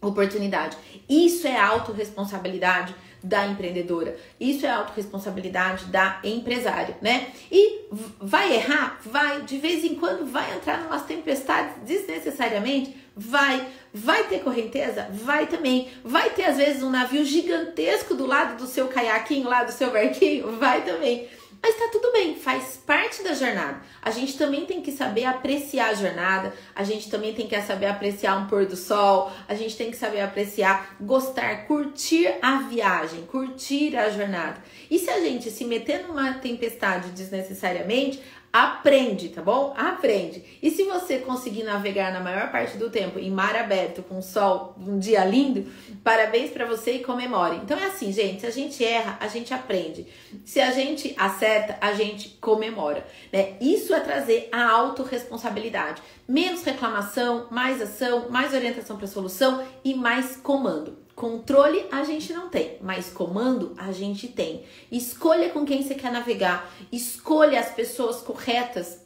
oportunidade. 0.08 0.76
Isso 1.08 1.46
é 1.46 1.58
autorresponsabilidade 1.58 2.94
da 3.24 3.46
empreendedora. 3.46 4.16
Isso 4.38 4.66
é 4.66 4.70
autorresponsabilidade 4.70 5.86
da 5.86 6.20
empresária, 6.22 6.96
né? 7.00 7.28
E 7.50 7.86
vai 8.20 8.54
errar? 8.54 9.00
Vai. 9.04 9.42
De 9.42 9.56
vez 9.56 9.82
em 9.82 9.94
quando 9.94 10.26
vai 10.26 10.54
entrar 10.54 10.82
numas 10.82 11.04
tempestades 11.04 11.76
desnecessariamente? 11.86 12.94
Vai. 13.16 13.66
Vai 13.94 14.24
ter 14.24 14.40
correnteza? 14.40 15.08
Vai 15.10 15.46
também. 15.46 15.88
Vai 16.04 16.30
ter, 16.30 16.44
às 16.44 16.58
vezes, 16.58 16.82
um 16.82 16.90
navio 16.90 17.24
gigantesco 17.24 18.14
do 18.14 18.26
lado 18.26 18.58
do 18.58 18.66
seu 18.66 18.88
caiaquinho, 18.88 19.48
lá 19.48 19.64
do 19.64 19.72
seu 19.72 19.90
barquinho? 19.90 20.58
Vai 20.58 20.82
também. 20.82 21.26
Mas 21.66 21.76
tá 21.76 21.88
tudo 21.90 22.12
bem, 22.12 22.36
faz 22.36 22.76
parte 22.86 23.22
da 23.22 23.32
jornada. 23.32 23.80
A 24.02 24.10
gente 24.10 24.36
também 24.36 24.66
tem 24.66 24.82
que 24.82 24.92
saber 24.92 25.24
apreciar 25.24 25.88
a 25.88 25.94
jornada, 25.94 26.52
a 26.74 26.84
gente 26.84 27.10
também 27.10 27.32
tem 27.32 27.48
que 27.48 27.58
saber 27.62 27.86
apreciar 27.86 28.36
um 28.36 28.46
pôr 28.46 28.66
do 28.66 28.76
sol, 28.76 29.32
a 29.48 29.54
gente 29.54 29.74
tem 29.74 29.90
que 29.90 29.96
saber 29.96 30.20
apreciar, 30.20 30.94
gostar, 31.00 31.66
curtir 31.66 32.34
a 32.42 32.58
viagem, 32.68 33.22
curtir 33.22 33.96
a 33.96 34.10
jornada. 34.10 34.62
E 34.90 34.98
se 34.98 35.08
a 35.08 35.18
gente 35.20 35.50
se 35.50 35.64
meter 35.64 36.06
numa 36.06 36.34
tempestade 36.34 37.08
desnecessariamente, 37.12 38.20
Aprende, 38.54 39.30
tá 39.30 39.42
bom? 39.42 39.74
Aprende. 39.76 40.44
E 40.62 40.70
se 40.70 40.84
você 40.84 41.18
conseguir 41.18 41.64
navegar 41.64 42.12
na 42.12 42.20
maior 42.20 42.52
parte 42.52 42.78
do 42.78 42.88
tempo 42.88 43.18
em 43.18 43.28
mar 43.28 43.56
aberto, 43.56 44.00
com 44.00 44.22
sol, 44.22 44.76
um 44.78 44.96
dia 44.96 45.24
lindo, 45.24 45.68
parabéns 46.04 46.52
para 46.52 46.64
você 46.64 46.92
e 46.92 46.98
comemore. 47.02 47.56
Então 47.56 47.76
é 47.76 47.86
assim, 47.86 48.12
gente, 48.12 48.42
se 48.42 48.46
a 48.46 48.52
gente 48.52 48.84
erra, 48.84 49.18
a 49.20 49.26
gente 49.26 49.52
aprende. 49.52 50.06
Se 50.44 50.60
a 50.60 50.70
gente 50.70 51.12
acerta, 51.18 51.76
a 51.80 51.94
gente 51.94 52.38
comemora, 52.40 53.04
né? 53.32 53.56
Isso 53.60 53.92
é 53.92 53.98
trazer 53.98 54.48
a 54.52 54.70
autorresponsabilidade. 54.70 56.00
Menos 56.28 56.62
reclamação, 56.62 57.48
mais 57.50 57.82
ação, 57.82 58.30
mais 58.30 58.54
orientação 58.54 58.96
para 58.96 59.08
solução 59.08 59.66
e 59.84 59.94
mais 59.94 60.36
comando. 60.36 61.03
Controle 61.14 61.86
a 61.92 62.02
gente 62.02 62.32
não 62.32 62.48
tem, 62.48 62.76
mas 62.80 63.10
comando 63.10 63.72
a 63.78 63.92
gente 63.92 64.26
tem. 64.26 64.64
Escolha 64.90 65.50
com 65.50 65.64
quem 65.64 65.82
você 65.82 65.94
quer 65.94 66.10
navegar, 66.10 66.72
escolha 66.90 67.60
as 67.60 67.70
pessoas 67.72 68.20
corretas 68.20 69.00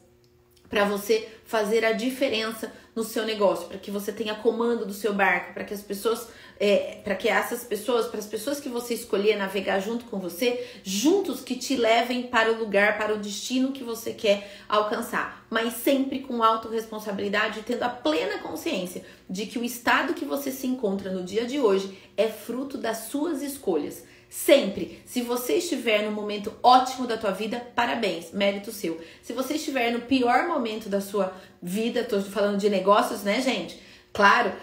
para 0.69 0.85
você 0.85 1.27
fazer 1.45 1.83
a 1.85 1.93
diferença 1.93 2.71
no 2.99 3.05
seu 3.05 3.25
negócio, 3.25 3.65
para 3.69 3.77
que 3.77 3.89
você 3.89 4.11
tenha 4.11 4.35
comando 4.35 4.85
do 4.85 4.93
seu 4.93 5.13
barco, 5.13 5.53
para 5.53 5.63
que 5.63 5.73
as 5.73 5.81
pessoas, 5.81 6.27
é, 6.59 6.99
para 7.01 7.15
que 7.15 7.29
essas 7.29 7.63
pessoas, 7.63 8.07
para 8.07 8.19
as 8.19 8.25
pessoas 8.25 8.59
que 8.59 8.67
você 8.67 8.93
escolher 8.93 9.37
navegar 9.37 9.79
junto 9.79 10.03
com 10.03 10.19
você, 10.19 10.67
juntos 10.83 11.39
que 11.39 11.55
te 11.55 11.77
levem 11.77 12.23
para 12.23 12.51
o 12.51 12.59
lugar, 12.59 12.97
para 12.97 13.15
o 13.15 13.17
destino 13.17 13.71
que 13.71 13.85
você 13.85 14.11
quer 14.11 14.51
alcançar, 14.67 15.45
mas 15.49 15.75
sempre 15.75 16.19
com 16.19 16.43
autorresponsabilidade, 16.43 17.63
tendo 17.65 17.83
a 17.83 17.89
plena 17.89 18.39
consciência 18.39 19.05
de 19.29 19.45
que 19.45 19.57
o 19.57 19.63
estado 19.63 20.13
que 20.13 20.25
você 20.25 20.51
se 20.51 20.67
encontra 20.67 21.09
no 21.09 21.23
dia 21.23 21.45
de 21.45 21.57
hoje 21.57 21.97
é 22.17 22.27
fruto 22.27 22.77
das 22.77 23.05
suas 23.09 23.41
escolhas. 23.41 24.03
Sempre. 24.29 25.01
Se 25.05 25.23
você 25.23 25.55
estiver 25.55 26.03
no 26.03 26.11
momento 26.11 26.53
ótimo 26.61 27.07
da 27.07 27.17
tua 27.17 27.31
vida, 27.31 27.59
parabéns, 27.75 28.31
mérito 28.31 28.71
seu. 28.71 29.01
Se 29.23 29.33
você 29.33 29.55
estiver 29.55 29.91
no 29.91 30.01
pior 30.01 30.47
momento 30.47 30.87
da 30.87 31.01
sua 31.01 31.33
vida, 31.61 32.03
tô 32.03 32.21
falando 32.21 32.59
de 32.59 32.69
negócios, 32.69 33.23
né, 33.23 33.41
gente? 33.41 33.81
Claro, 34.13 34.53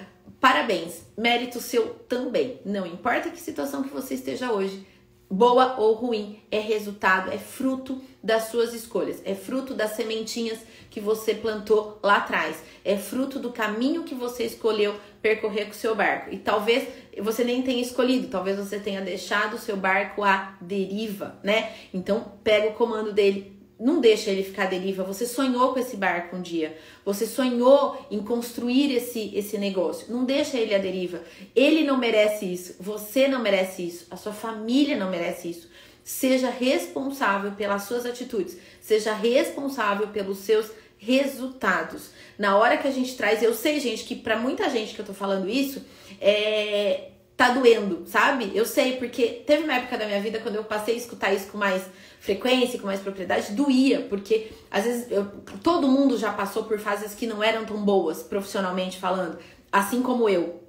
parabéns, 0.40 1.02
mérito 1.18 1.61
seu 1.61 1.88
também. 2.09 2.61
Não 2.64 2.87
importa 2.87 3.29
que 3.29 3.40
situação 3.40 3.83
que 3.83 3.92
você 3.92 4.14
esteja 4.14 4.52
hoje, 4.52 4.87
boa 5.30 5.78
ou 5.78 5.94
ruim, 5.94 6.40
é 6.50 6.58
resultado, 6.60 7.32
é 7.32 7.38
fruto 7.38 8.00
das 8.22 8.44
suas 8.44 8.72
escolhas, 8.74 9.20
é 9.24 9.34
fruto 9.34 9.74
das 9.74 9.92
sementinhas 9.92 10.58
que 10.90 11.00
você 11.00 11.34
plantou 11.34 11.98
lá 12.02 12.16
atrás, 12.16 12.62
é 12.84 12.96
fruto 12.96 13.38
do 13.38 13.52
caminho 13.52 14.04
que 14.04 14.14
você 14.14 14.44
escolheu 14.44 14.94
percorrer 15.20 15.66
com 15.66 15.72
o 15.72 15.74
seu 15.74 15.94
barco. 15.94 16.32
E 16.32 16.38
talvez 16.38 16.88
você 17.20 17.44
nem 17.44 17.62
tenha 17.62 17.82
escolhido, 17.82 18.28
talvez 18.28 18.56
você 18.56 18.78
tenha 18.78 19.00
deixado 19.00 19.54
o 19.54 19.58
seu 19.58 19.76
barco 19.76 20.22
à 20.22 20.56
deriva, 20.60 21.38
né? 21.42 21.72
Então, 21.92 22.32
pega 22.44 22.68
o 22.68 22.74
comando 22.74 23.12
dele, 23.12 23.55
não 23.78 24.00
deixa 24.00 24.30
ele 24.30 24.42
ficar 24.42 24.64
à 24.64 24.66
deriva. 24.66 25.04
Você 25.04 25.26
sonhou 25.26 25.72
com 25.72 25.78
esse 25.78 25.96
barco 25.96 26.36
um 26.36 26.42
dia. 26.42 26.76
Você 27.04 27.26
sonhou 27.26 28.06
em 28.10 28.20
construir 28.22 28.94
esse, 28.94 29.30
esse 29.36 29.58
negócio. 29.58 30.06
Não 30.10 30.24
deixa 30.24 30.56
ele 30.56 30.74
à 30.74 30.78
deriva. 30.78 31.22
Ele 31.54 31.84
não 31.84 31.98
merece 31.98 32.46
isso. 32.46 32.76
Você 32.80 33.28
não 33.28 33.40
merece 33.40 33.86
isso. 33.86 34.06
A 34.10 34.16
sua 34.16 34.32
família 34.32 34.96
não 34.96 35.10
merece 35.10 35.50
isso. 35.50 35.68
Seja 36.02 36.48
responsável 36.48 37.52
pelas 37.52 37.82
suas 37.82 38.06
atitudes. 38.06 38.56
Seja 38.80 39.12
responsável 39.12 40.08
pelos 40.08 40.38
seus 40.38 40.70
resultados. 40.96 42.10
Na 42.38 42.56
hora 42.56 42.78
que 42.78 42.88
a 42.88 42.92
gente 42.92 43.14
traz, 43.16 43.42
eu 43.42 43.52
sei, 43.52 43.78
gente, 43.78 44.04
que 44.04 44.14
para 44.14 44.38
muita 44.38 44.70
gente 44.70 44.94
que 44.94 45.00
eu 45.00 45.06
tô 45.06 45.12
falando 45.12 45.48
isso, 45.48 45.84
é 46.20 47.10
tá 47.36 47.50
doendo, 47.50 48.04
sabe? 48.06 48.50
Eu 48.54 48.64
sei, 48.64 48.96
porque 48.96 49.42
teve 49.46 49.64
uma 49.64 49.74
época 49.74 49.98
da 49.98 50.06
minha 50.06 50.20
vida 50.20 50.38
quando 50.38 50.54
eu 50.54 50.64
passei 50.64 50.94
a 50.94 50.96
escutar 50.96 51.34
isso 51.34 51.48
com 51.48 51.58
mais 51.58 51.82
frequência, 52.26 52.78
com 52.80 52.86
mais 52.86 52.98
propriedade, 52.98 53.52
doía, 53.52 54.00
porque 54.08 54.50
às 54.68 54.82
vezes 54.82 55.10
eu, 55.12 55.26
todo 55.62 55.86
mundo 55.86 56.18
já 56.18 56.32
passou 56.32 56.64
por 56.64 56.76
fases 56.80 57.14
que 57.14 57.24
não 57.24 57.40
eram 57.40 57.64
tão 57.64 57.84
boas, 57.84 58.20
profissionalmente 58.20 58.98
falando, 58.98 59.38
assim 59.70 60.02
como 60.02 60.28
eu. 60.28 60.60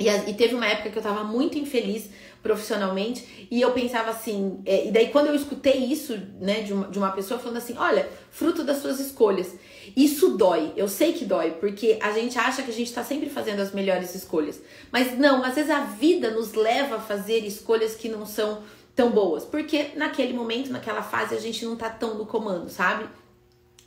E, 0.00 0.08
e 0.08 0.34
teve 0.34 0.56
uma 0.56 0.66
época 0.66 0.90
que 0.90 0.98
eu 0.98 1.02
tava 1.02 1.22
muito 1.22 1.56
infeliz 1.56 2.10
profissionalmente 2.42 3.48
e 3.50 3.60
eu 3.60 3.72
pensava 3.72 4.10
assim, 4.10 4.60
é, 4.66 4.88
e 4.88 4.90
daí 4.90 5.08
quando 5.08 5.28
eu 5.28 5.34
escutei 5.34 5.76
isso, 5.76 6.20
né, 6.40 6.60
de 6.62 6.72
uma, 6.72 6.88
de 6.88 6.98
uma 6.98 7.12
pessoa 7.12 7.38
falando 7.38 7.58
assim, 7.58 7.76
olha, 7.78 8.08
fruto 8.30 8.64
das 8.64 8.78
suas 8.78 8.98
escolhas, 8.98 9.54
isso 9.96 10.36
dói, 10.36 10.72
eu 10.76 10.88
sei 10.88 11.12
que 11.12 11.24
dói, 11.24 11.52
porque 11.52 11.98
a 12.02 12.10
gente 12.10 12.36
acha 12.36 12.62
que 12.62 12.70
a 12.70 12.74
gente 12.74 12.92
tá 12.92 13.04
sempre 13.04 13.30
fazendo 13.30 13.60
as 13.60 13.72
melhores 13.72 14.14
escolhas, 14.14 14.60
mas 14.92 15.16
não, 15.16 15.44
às 15.44 15.54
vezes 15.54 15.70
a 15.70 15.84
vida 15.84 16.30
nos 16.30 16.52
leva 16.54 16.96
a 16.96 17.00
fazer 17.00 17.44
escolhas 17.44 17.94
que 17.94 18.08
não 18.08 18.26
são 18.26 18.62
tão 18.96 19.10
boas, 19.10 19.44
porque 19.44 19.90
naquele 19.94 20.32
momento, 20.32 20.72
naquela 20.72 21.02
fase, 21.02 21.34
a 21.34 21.38
gente 21.38 21.64
não 21.66 21.76
tá 21.76 21.90
tão 21.90 22.14
no 22.14 22.24
comando, 22.24 22.70
sabe? 22.70 23.06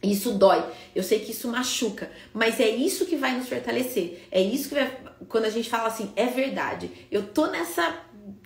Isso 0.01 0.33
dói, 0.33 0.63
eu 0.95 1.03
sei 1.03 1.19
que 1.19 1.31
isso 1.31 1.49
machuca, 1.49 2.09
mas 2.31 2.59
é 2.59 2.69
isso 2.69 3.05
que 3.05 3.17
vai 3.17 3.35
nos 3.35 3.49
fortalecer. 3.49 4.25
É 4.31 4.39
isso 4.39 4.69
que 4.69 4.75
vai. 4.75 4.97
Quando 5.27 5.45
a 5.45 5.49
gente 5.49 5.69
fala 5.69 5.87
assim, 5.87 6.13
é 6.15 6.27
verdade, 6.27 6.89
eu 7.11 7.27
tô 7.27 7.47
nessa 7.47 7.97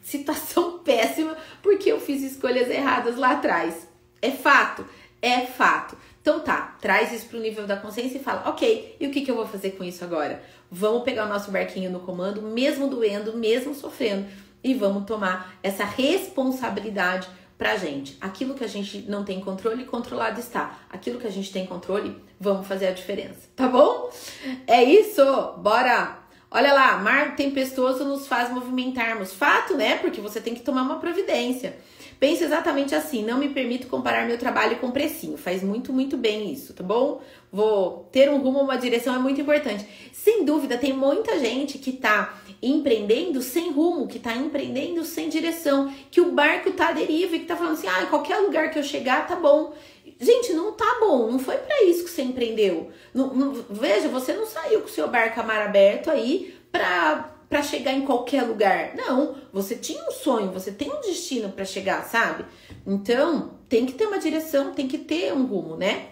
situação 0.01 0.79
péssima 0.83 1.37
porque 1.61 1.91
eu 1.91 1.99
fiz 1.99 2.23
escolhas 2.23 2.69
erradas 2.69 3.17
lá 3.17 3.33
atrás. 3.33 3.87
É 4.19 4.31
fato, 4.31 4.87
é 5.21 5.41
fato. 5.41 5.95
Então 6.21 6.39
tá, 6.39 6.77
traz 6.81 7.11
isso 7.11 7.27
pro 7.27 7.39
nível 7.39 7.67
da 7.67 7.75
consciência 7.75 8.17
e 8.17 8.23
fala, 8.23 8.49
ok, 8.49 8.95
e 8.99 9.05
o 9.05 9.11
que, 9.11 9.21
que 9.21 9.29
eu 9.29 9.35
vou 9.35 9.45
fazer 9.45 9.71
com 9.71 9.83
isso 9.83 10.03
agora? 10.03 10.41
Vamos 10.71 11.03
pegar 11.03 11.25
o 11.25 11.29
nosso 11.29 11.51
barquinho 11.51 11.91
no 11.91 11.99
comando, 11.99 12.41
mesmo 12.41 12.87
doendo, 12.87 13.37
mesmo 13.37 13.75
sofrendo, 13.75 14.25
e 14.63 14.73
vamos 14.73 15.05
tomar 15.05 15.55
essa 15.61 15.83
responsabilidade 15.83 17.27
pra 17.57 17.75
gente. 17.75 18.17
Aquilo 18.19 18.55
que 18.55 18.63
a 18.63 18.67
gente 18.67 19.05
não 19.07 19.23
tem 19.23 19.39
controle, 19.39 19.85
controlado 19.85 20.39
está. 20.39 20.79
Aquilo 20.89 21.19
que 21.19 21.27
a 21.27 21.31
gente 21.31 21.51
tem 21.51 21.65
controle, 21.65 22.15
vamos 22.39 22.67
fazer 22.67 22.87
a 22.87 22.91
diferença, 22.91 23.49
tá 23.55 23.67
bom? 23.67 24.09
É 24.67 24.83
isso, 24.83 25.23
bora! 25.57 26.19
Olha 26.55 26.71
lá, 26.71 26.97
mar 26.97 27.35
tempestuoso 27.35 28.05
nos 28.05 28.27
faz 28.27 28.51
movimentarmos. 28.51 29.33
Fato, 29.33 29.75
né? 29.75 29.97
Porque 29.97 30.21
você 30.21 30.39
tem 30.39 30.53
que 30.53 30.61
tomar 30.61 30.83
uma 30.83 30.99
providência. 30.99 31.75
Pense 32.23 32.41
exatamente 32.41 32.95
assim: 32.95 33.21
não 33.21 33.37
me 33.37 33.49
permito 33.49 33.87
comparar 33.87 34.25
meu 34.25 34.37
trabalho 34.37 34.77
com 34.77 34.91
precinho. 34.91 35.35
Faz 35.35 35.61
muito, 35.61 35.91
muito 35.91 36.15
bem 36.15 36.53
isso, 36.53 36.73
tá 36.73 36.81
bom? 36.81 37.21
Vou 37.51 38.07
ter 38.13 38.29
um 38.29 38.37
rumo, 38.37 38.61
uma 38.61 38.77
direção 38.77 39.13
é 39.13 39.19
muito 39.19 39.41
importante. 39.41 39.85
Sem 40.13 40.45
dúvida, 40.45 40.77
tem 40.77 40.93
muita 40.93 41.37
gente 41.37 41.77
que 41.77 41.91
tá 41.91 42.41
empreendendo 42.61 43.41
sem 43.41 43.73
rumo, 43.73 44.07
que 44.07 44.19
tá 44.19 44.33
empreendendo 44.33 45.03
sem 45.03 45.27
direção, 45.27 45.93
que 46.09 46.21
o 46.21 46.31
barco 46.31 46.71
tá 46.71 46.87
à 46.87 46.91
deriva 46.93 47.35
e 47.35 47.39
que 47.39 47.45
tá 47.45 47.57
falando 47.57 47.73
assim: 47.73 47.87
ah, 47.87 48.05
qualquer 48.05 48.37
lugar 48.37 48.71
que 48.71 48.79
eu 48.79 48.83
chegar 48.83 49.27
tá 49.27 49.35
bom. 49.35 49.73
Gente, 50.17 50.53
não 50.53 50.71
tá 50.71 50.99
bom, 51.01 51.29
não 51.29 51.39
foi 51.39 51.57
para 51.57 51.83
isso 51.83 52.05
que 52.05 52.09
você 52.09 52.21
empreendeu. 52.21 52.89
Não, 53.13 53.33
não, 53.33 53.51
veja, 53.69 54.07
você 54.07 54.31
não 54.31 54.45
saiu 54.45 54.79
com 54.79 54.87
o 54.87 54.89
seu 54.89 55.09
barco 55.09 55.41
a 55.41 55.43
mar 55.43 55.61
aberto 55.61 56.09
aí 56.09 56.55
pra, 56.71 57.32
pra 57.53 57.61
chegar 57.61 57.93
em 57.93 58.01
qualquer 58.01 58.41
lugar. 58.41 58.95
Não, 58.95 59.35
você 59.53 59.75
tinha 59.75 60.03
um 60.09 60.11
sonho, 60.11 60.51
você 60.51 60.71
tem 60.71 60.91
um 60.91 61.01
destino 61.01 61.49
para 61.49 61.63
chegar, 61.63 62.03
sabe? 62.03 62.45
Então, 62.83 63.59
tem 63.69 63.85
que 63.85 63.93
ter 63.93 64.07
uma 64.07 64.17
direção, 64.17 64.73
tem 64.73 64.87
que 64.87 64.97
ter 64.97 65.31
um 65.31 65.45
rumo, 65.45 65.77
né? 65.77 66.07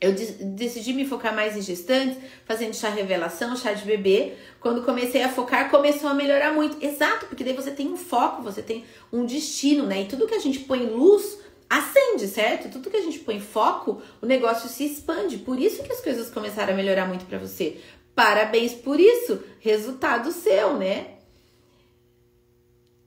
Eu 0.00 0.14
decidi 0.14 0.94
me 0.94 1.06
focar 1.06 1.36
mais 1.36 1.58
em 1.58 1.60
gestantes, 1.60 2.16
fazendo 2.46 2.74
chá 2.74 2.88
revelação, 2.88 3.54
chá 3.54 3.74
de 3.74 3.84
bebê. 3.84 4.32
Quando 4.60 4.82
comecei 4.82 5.22
a 5.22 5.28
focar, 5.28 5.70
começou 5.70 6.08
a 6.08 6.14
melhorar 6.14 6.54
muito. 6.54 6.82
Exato, 6.82 7.26
porque 7.26 7.44
daí 7.44 7.52
você 7.52 7.70
tem 7.70 7.88
um 7.88 7.96
foco, 7.98 8.40
você 8.40 8.62
tem 8.62 8.82
um 9.12 9.26
destino, 9.26 9.84
né? 9.84 10.00
E 10.00 10.04
tudo 10.06 10.26
que 10.26 10.34
a 10.34 10.40
gente 10.40 10.60
põe 10.60 10.86
luz 10.86 11.38
acende, 11.68 12.26
certo? 12.26 12.70
Tudo 12.70 12.88
que 12.88 12.96
a 12.96 13.02
gente 13.02 13.18
põe 13.18 13.38
foco, 13.38 14.00
o 14.22 14.26
negócio 14.26 14.70
se 14.70 14.86
expande. 14.86 15.36
Por 15.36 15.60
isso 15.60 15.82
que 15.82 15.92
as 15.92 16.00
coisas 16.00 16.30
começaram 16.30 16.72
a 16.72 16.76
melhorar 16.76 17.06
muito 17.06 17.26
para 17.26 17.38
você. 17.38 17.78
Parabéns 18.14 18.74
por 18.74 19.00
isso. 19.00 19.42
Resultado 19.60 20.32
seu, 20.32 20.76
né? 20.76 21.12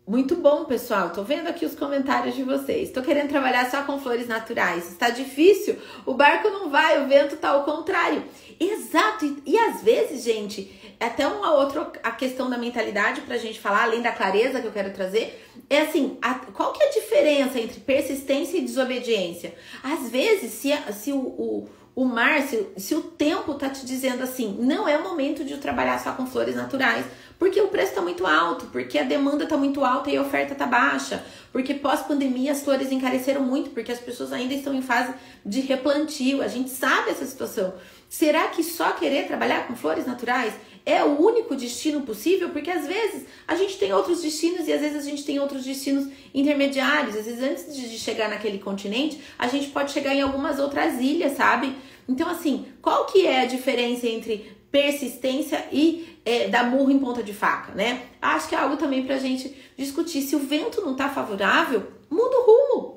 Muito 0.07 0.35
bom, 0.35 0.65
pessoal. 0.65 1.09
Tô 1.09 1.23
vendo 1.23 1.47
aqui 1.47 1.65
os 1.65 1.73
comentários 1.73 2.35
de 2.35 2.43
vocês. 2.43 2.91
Tô 2.91 3.01
querendo 3.01 3.29
trabalhar 3.29 3.69
só 3.71 3.81
com 3.81 3.99
flores 3.99 4.27
naturais. 4.27 4.91
Está 4.91 5.09
difícil? 5.09 5.77
O 6.05 6.13
barco 6.13 6.47
não 6.49 6.69
vai, 6.69 7.03
o 7.03 7.07
vento 7.07 7.37
tá 7.37 7.49
ao 7.49 7.63
contrário. 7.63 8.23
Exato. 8.59 9.25
E, 9.25 9.41
e 9.47 9.57
às 9.57 9.81
vezes, 9.81 10.23
gente, 10.23 10.95
é 10.99 11.05
até 11.07 11.27
uma 11.27 11.55
outra 11.55 11.91
a 12.03 12.11
questão 12.11 12.49
da 12.51 12.57
mentalidade 12.57 13.21
pra 13.21 13.39
gente 13.39 13.59
falar, 13.59 13.83
além 13.83 14.03
da 14.03 14.11
clareza 14.11 14.61
que 14.61 14.67
eu 14.67 14.71
quero 14.71 14.93
trazer, 14.93 15.43
é 15.67 15.81
assim, 15.81 16.19
a, 16.21 16.35
qual 16.35 16.71
que 16.71 16.83
é 16.83 16.87
a 16.87 16.91
diferença 16.91 17.59
entre 17.59 17.79
persistência 17.79 18.57
e 18.57 18.61
desobediência? 18.61 19.55
Às 19.83 20.11
vezes, 20.11 20.51
se, 20.51 20.71
se 20.93 21.11
o, 21.11 21.17
o, 21.17 21.69
o 21.95 22.09
se, 22.45 22.67
se 22.75 22.93
o 22.93 23.01
tempo 23.01 23.53
tá 23.53 23.69
te 23.69 23.85
dizendo 23.85 24.21
assim, 24.21 24.57
não 24.59 24.85
é 24.85 24.97
o 24.97 25.03
momento 25.03 25.45
de 25.45 25.55
trabalhar 25.57 25.97
só 25.97 26.11
com 26.11 26.27
flores 26.27 26.53
naturais, 26.53 27.05
porque 27.39 27.59
o 27.61 27.69
preço 27.69 27.91
está 27.91 28.01
muito 28.01 28.27
alto, 28.27 28.65
porque 28.65 28.99
a 28.99 29.03
demanda 29.03 29.45
está 29.45 29.55
muito 29.55 29.83
alta 29.83 30.11
e 30.11 30.17
a 30.17 30.21
oferta 30.21 30.51
está 30.51 30.65
baixa, 30.65 31.23
porque 31.53 31.73
pós-pandemia 31.73 32.51
as 32.51 32.63
flores 32.63 32.91
encareceram 32.91 33.41
muito, 33.41 33.69
porque 33.69 33.93
as 33.93 33.99
pessoas 33.99 34.33
ainda 34.33 34.53
estão 34.53 34.73
em 34.73 34.81
fase 34.81 35.13
de 35.45 35.61
replantio. 35.61 36.41
A 36.41 36.49
gente 36.49 36.69
sabe 36.69 37.11
essa 37.11 37.25
situação. 37.25 37.73
Será 38.09 38.47
que 38.49 38.61
só 38.61 38.91
querer 38.91 39.25
trabalhar 39.25 39.65
com 39.67 39.75
flores 39.75 40.05
naturais 40.05 40.53
é 40.85 41.03
o 41.03 41.19
único 41.19 41.55
destino 41.55 42.01
possível, 42.01 42.49
porque 42.49 42.69
às 42.69 42.85
vezes 42.85 43.25
a 43.47 43.55
gente 43.55 43.77
tem 43.77 43.91
outros 43.91 44.21
destinos 44.21 44.67
e 44.67 44.73
às 44.73 44.81
vezes 44.81 44.97
a 44.97 45.09
gente 45.09 45.23
tem 45.23 45.39
outros 45.39 45.63
destinos 45.63 46.07
intermediários. 46.33 47.15
Às 47.15 47.25
vezes, 47.25 47.41
antes 47.41 47.75
de 47.75 47.97
chegar 47.97 48.29
naquele 48.29 48.59
continente, 48.59 49.19
a 49.39 49.47
gente 49.47 49.67
pode 49.67 49.91
chegar 49.91 50.13
em 50.13 50.21
algumas 50.21 50.59
outras 50.59 50.99
ilhas, 50.99 51.33
sabe? 51.35 51.75
Então, 52.07 52.29
assim, 52.29 52.67
qual 52.81 53.05
que 53.05 53.25
é 53.25 53.41
a 53.41 53.45
diferença 53.45 54.07
entre 54.07 54.55
persistência 54.71 55.65
e 55.71 56.19
é, 56.25 56.49
dar 56.49 56.69
murro 56.69 56.91
em 56.91 56.99
ponta 56.99 57.23
de 57.23 57.33
faca, 57.33 57.73
né? 57.73 58.03
Acho 58.21 58.49
que 58.49 58.55
é 58.55 58.57
algo 58.57 58.77
também 58.77 59.05
pra 59.05 59.17
gente 59.17 59.55
discutir. 59.77 60.21
Se 60.21 60.35
o 60.35 60.39
vento 60.39 60.81
não 60.81 60.95
tá 60.95 61.09
favorável, 61.09 61.87
muda 62.09 62.37
o 62.37 62.45
rumo. 62.45 62.95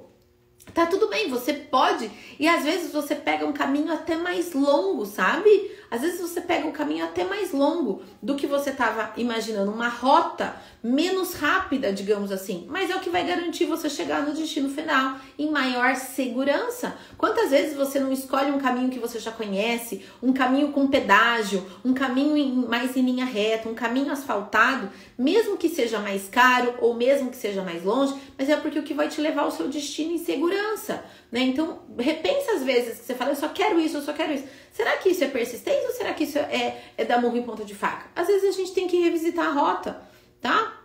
Tá 0.75 0.87
tudo 0.87 1.09
bem, 1.09 1.29
você 1.29 1.53
pode. 1.53 2.11
E 2.39 2.47
às 2.47 2.65
vezes 2.65 2.93
você 2.93 3.15
pega 3.15 3.47
um 3.47 3.53
caminho 3.53 3.93
até 3.93 4.17
mais 4.17 4.53
longo, 4.53 5.07
sabe? 5.07 5.71
Às 5.91 6.03
vezes 6.03 6.21
você 6.21 6.41
pega 6.41 6.67
um 6.67 6.73
caminho 6.73 7.05
até 7.05 7.25
mais 7.25 7.53
longo 7.53 8.03
do 8.23 8.35
que 8.35 8.47
você 8.47 8.71
estava 8.71 9.13
imaginando, 9.17 9.71
uma 9.71 9.89
rota 9.89 10.57
menos 10.83 11.35
rápida, 11.35 11.93
digamos 11.93 12.31
assim, 12.31 12.67
mas 12.69 12.91
é 12.91 12.97
o 12.97 13.01
que 13.01 13.11
vai 13.11 13.27
garantir 13.27 13.65
você 13.65 13.89
chegar 13.91 14.23
no 14.23 14.35
destino 14.35 14.69
final 14.69 15.17
em 15.39 15.51
maior 15.51 15.97
segurança. 15.97 16.97
Quantas 17.17 17.51
vezes 17.51 17.77
você 17.77 17.99
não 17.99 18.13
escolhe 18.13 18.51
um 18.51 18.59
caminho 18.59 18.91
que 18.91 18.99
você 18.99 19.19
já 19.19 19.33
conhece, 19.33 20.05
um 20.23 20.33
caminho 20.33 20.73
com 20.73 20.87
pedágio, 20.87 21.67
um 21.85 21.93
caminho 21.93 22.37
em, 22.37 22.55
mais 22.55 22.97
em 22.97 23.03
linha 23.03 23.25
reta, 23.25 23.69
um 23.69 23.75
caminho 23.75 24.13
asfaltado, 24.13 24.91
mesmo 25.17 25.57
que 25.57 25.69
seja 25.69 25.99
mais 25.99 26.29
caro 26.29 26.75
ou 26.81 26.95
mesmo 26.95 27.31
que 27.31 27.37
seja 27.37 27.63
mais 27.63 27.83
longe, 27.83 28.15
mas 28.37 28.49
é 28.49 28.57
porque 28.57 28.79
o 28.79 28.83
que 28.83 28.95
vai 28.95 29.09
te 29.09 29.21
levar 29.21 29.43
ao 29.43 29.51
seu 29.51 29.69
destino 29.69 30.13
em 30.13 30.19
segurança. 30.19 31.03
Né? 31.31 31.41
Então, 31.41 31.83
repensa 31.99 32.53
às 32.53 32.65
vezes 32.65 32.99
que 32.99 33.05
você 33.05 33.15
fala, 33.15 33.33
eu 33.33 33.37
só 33.37 33.49
quero 33.49 33.79
isso, 33.79 33.99
eu 33.99 34.03
só 34.03 34.13
quero 34.13 34.33
isso. 34.33 34.47
Será 34.73 34.97
que 34.97 35.11
isso 35.11 35.25
é 35.25 35.29
persistência 35.29 35.87
ou 35.89 35.95
será 35.95 36.15
que 36.15 36.25
isso 36.25 36.39
é, 36.39 36.83
é 36.97 37.05
dar 37.05 37.21
murro 37.21 37.37
em 37.37 37.43
ponta 37.43 37.65
de 37.65 37.75
faca? 37.75 38.07
Às 38.17 38.27
vezes 38.27 38.55
a 38.55 38.57
gente 38.57 38.73
tem 38.73 38.89
que 38.89 38.99
revisitar 38.99 39.47
a 39.47 39.53
rota, 39.53 40.01
tá? 40.41 40.81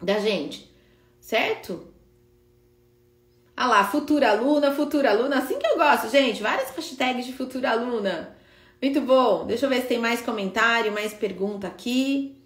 Da 0.00 0.18
gente, 0.20 0.72
certo? 1.20 1.92
Ah 3.56 3.66
lá, 3.66 3.84
futura 3.84 4.30
aluna, 4.30 4.72
futura 4.72 5.10
aluna, 5.10 5.38
assim 5.38 5.58
que 5.58 5.66
eu 5.66 5.76
gosto, 5.76 6.08
gente. 6.08 6.40
Várias 6.40 6.70
hashtags 6.70 7.26
de 7.26 7.32
futura 7.32 7.72
aluna. 7.72 8.36
Muito 8.80 9.00
bom. 9.00 9.44
Deixa 9.44 9.66
eu 9.66 9.70
ver 9.70 9.82
se 9.82 9.88
tem 9.88 9.98
mais 9.98 10.22
comentário, 10.22 10.92
mais 10.92 11.12
pergunta 11.12 11.66
aqui. 11.66 12.40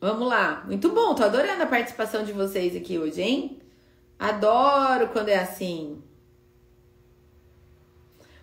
Vamos 0.00 0.28
lá. 0.28 0.64
Muito 0.66 0.90
bom, 0.90 1.14
tô 1.14 1.22
adorando 1.22 1.62
a 1.62 1.66
participação 1.66 2.24
de 2.24 2.32
vocês 2.32 2.76
aqui 2.76 2.98
hoje, 2.98 3.22
hein? 3.22 3.63
Adoro 4.24 5.08
quando 5.08 5.28
é 5.28 5.36
assim. 5.36 6.02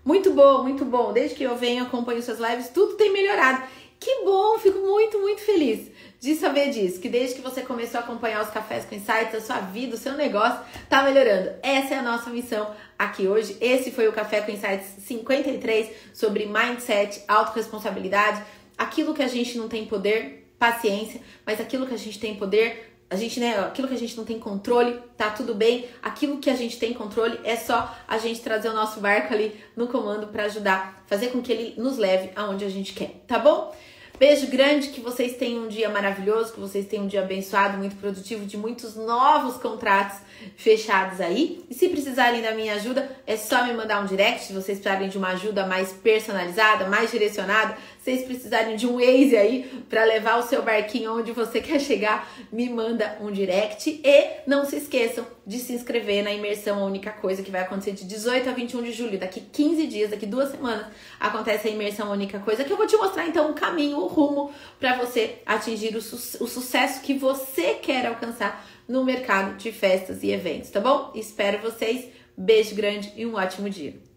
Muito 0.06 0.32
bom, 0.32 0.62
muito 0.62 0.86
bom. 0.86 1.12
Desde 1.12 1.36
que 1.36 1.44
eu 1.44 1.56
venho 1.56 1.84
acompanho 1.84 2.22
suas 2.22 2.39
lives, 2.39 2.70
tudo 2.70 2.94
tem 2.94 3.12
melhorado. 3.12 3.63
Que 4.00 4.24
bom, 4.24 4.60
fico 4.60 4.78
muito, 4.78 5.20
muito 5.20 5.41
feliz 5.41 5.91
de 6.20 6.36
saber 6.36 6.70
disso. 6.70 7.02
Que 7.02 7.10
desde 7.10 7.36
que 7.36 7.41
você 7.41 7.63
começou 7.63 8.00
a 8.00 8.04
acompanhar 8.04 8.44
os 8.44 8.52
cafés 8.52 8.86
com 8.86 8.94
insights, 8.94 9.34
a 9.34 9.41
sua 9.41 9.60
vida, 9.60 9.96
o 9.96 9.98
seu 9.98 10.13
negócio 10.13 10.60
tá 10.88 11.02
melhorando. 11.02 11.54
Essa 11.63 11.96
é 11.96 11.98
a 11.98 12.04
nossa 12.04 12.30
missão 12.30 12.76
aqui 12.98 13.28
hoje. 13.28 13.58
Esse 13.60 13.89
foi 13.89 14.08
o 14.08 14.13
Café 14.13 14.41
com 14.41 14.52
Insights 14.52 15.04
53 15.04 15.89
sobre 16.13 16.46
mindset, 16.46 17.24
autorresponsabilidade, 17.28 18.44
aquilo 18.78 19.15
que 19.15 19.24
a 19.24 19.28
gente 19.28 19.58
não 19.58 19.67
tem 19.67 19.88
poder, 19.88 20.40
paciência, 20.62 21.19
mas 21.43 21.60
aquilo 21.60 21.88
que 21.88 21.93
a 21.95 21.97
gente 21.97 22.19
tem 22.19 22.36
poder, 22.36 22.93
a 23.10 23.15
gente, 23.15 23.39
né, 23.39 23.58
aquilo 23.58 23.88
que 23.88 23.95
a 23.95 23.97
gente 23.97 24.15
não 24.15 24.24
tem 24.24 24.38
controle, 24.38 25.00
tá 25.17 25.32
tudo 25.32 25.56
bem. 25.56 25.88
Aquilo 26.04 26.38
que 26.38 26.52
a 26.52 26.56
gente 26.56 26.78
tem 26.78 26.93
controle 26.93 27.39
é 27.43 27.56
só 27.56 27.97
a 28.08 28.19
gente 28.19 28.41
trazer 28.41 28.69
o 28.69 28.74
nosso 28.74 29.00
barco 29.00 29.34
ali 29.34 29.60
no 29.76 29.88
comando 29.88 30.28
para 30.28 30.43
ajudar, 30.43 31.04
fazer 31.08 31.30
com 31.30 31.41
que 31.41 31.52
ele 31.52 31.82
nos 31.82 31.97
leve 31.97 32.30
aonde 32.36 32.63
a 32.63 32.69
gente 32.69 32.93
quer, 32.93 33.24
tá 33.28 33.39
bom? 33.39 33.74
Beijo 34.21 34.45
grande, 34.45 34.89
que 34.89 35.02
vocês 35.02 35.36
tenham 35.36 35.63
um 35.63 35.67
dia 35.67 35.89
maravilhoso, 35.89 36.54
que 36.54 36.60
vocês 36.60 36.86
tenham 36.86 37.06
um 37.06 37.08
dia 37.08 37.24
abençoado, 37.24 37.76
muito 37.76 37.95
produtivo, 37.95 38.45
de 38.45 38.56
muitos 38.56 38.95
novos 38.95 39.58
contratos 39.58 40.19
fechados 40.56 41.19
aí. 41.19 41.65
E 41.67 41.74
se 41.74 41.89
precisarem 41.89 42.39
da 42.39 42.52
minha 42.52 42.76
ajuda, 42.76 43.10
é 43.26 43.36
só 43.36 43.65
me 43.65 43.74
mandar 43.74 44.00
um 44.00 44.06
direct. 44.06 44.43
Se 44.43 44.54
vocês 44.54 44.78
precisarem 44.78 45.10
de 45.10 45.17
uma 45.17 45.30
ajuda 45.30 45.65
mais 45.65 45.91
personalizada, 45.91 46.86
mais 46.88 47.10
direcionada, 47.10 47.76
vocês 48.01 48.23
precisarem 48.23 48.75
de 48.75 48.87
um 48.87 48.95
Waze 48.95 49.37
aí 49.37 49.83
para 49.87 50.03
levar 50.03 50.37
o 50.37 50.41
seu 50.41 50.63
barquinho 50.63 51.19
onde 51.19 51.31
você 51.31 51.61
quer 51.61 51.79
chegar, 51.79 52.27
me 52.51 52.67
manda 52.67 53.17
um 53.21 53.31
direct. 53.31 54.01
E 54.03 54.41
não 54.47 54.65
se 54.65 54.77
esqueçam 54.77 55.25
de 55.45 55.59
se 55.59 55.73
inscrever 55.73 56.23
na 56.23 56.33
imersão 56.33 56.81
A 56.81 56.85
Única 56.85 57.11
Coisa, 57.11 57.43
que 57.43 57.51
vai 57.51 57.61
acontecer 57.61 57.91
de 57.91 58.05
18 58.05 58.49
a 58.49 58.53
21 58.53 58.83
de 58.83 58.91
julho. 58.91 59.19
Daqui 59.19 59.41
15 59.41 59.85
dias, 59.85 60.09
daqui 60.09 60.25
duas 60.25 60.49
semanas, 60.49 60.87
acontece 61.19 61.67
a 61.67 61.71
imersão 61.71 62.07
A 62.07 62.11
Única 62.11 62.39
Coisa, 62.39 62.63
que 62.63 62.73
eu 62.73 62.77
vou 62.77 62.87
te 62.87 62.97
mostrar 62.97 63.27
então 63.27 63.51
o 63.51 63.53
caminho, 63.53 63.97
o 63.97 64.07
rumo 64.07 64.51
para 64.79 64.97
você 64.97 65.37
atingir 65.45 65.95
o, 65.95 66.01
su 66.01 66.43
o 66.43 66.47
sucesso 66.47 67.01
que 67.01 67.13
você 67.13 67.75
quer 67.75 68.07
alcançar 68.07 68.67
no 68.87 69.05
mercado 69.05 69.55
de 69.57 69.71
festas 69.71 70.23
e 70.23 70.31
eventos, 70.31 70.71
tá 70.71 70.79
bom? 70.79 71.11
Espero 71.13 71.59
vocês. 71.59 72.09
Beijo 72.35 72.73
grande 72.73 73.13
e 73.15 73.25
um 73.25 73.35
ótimo 73.35 73.69
dia. 73.69 74.11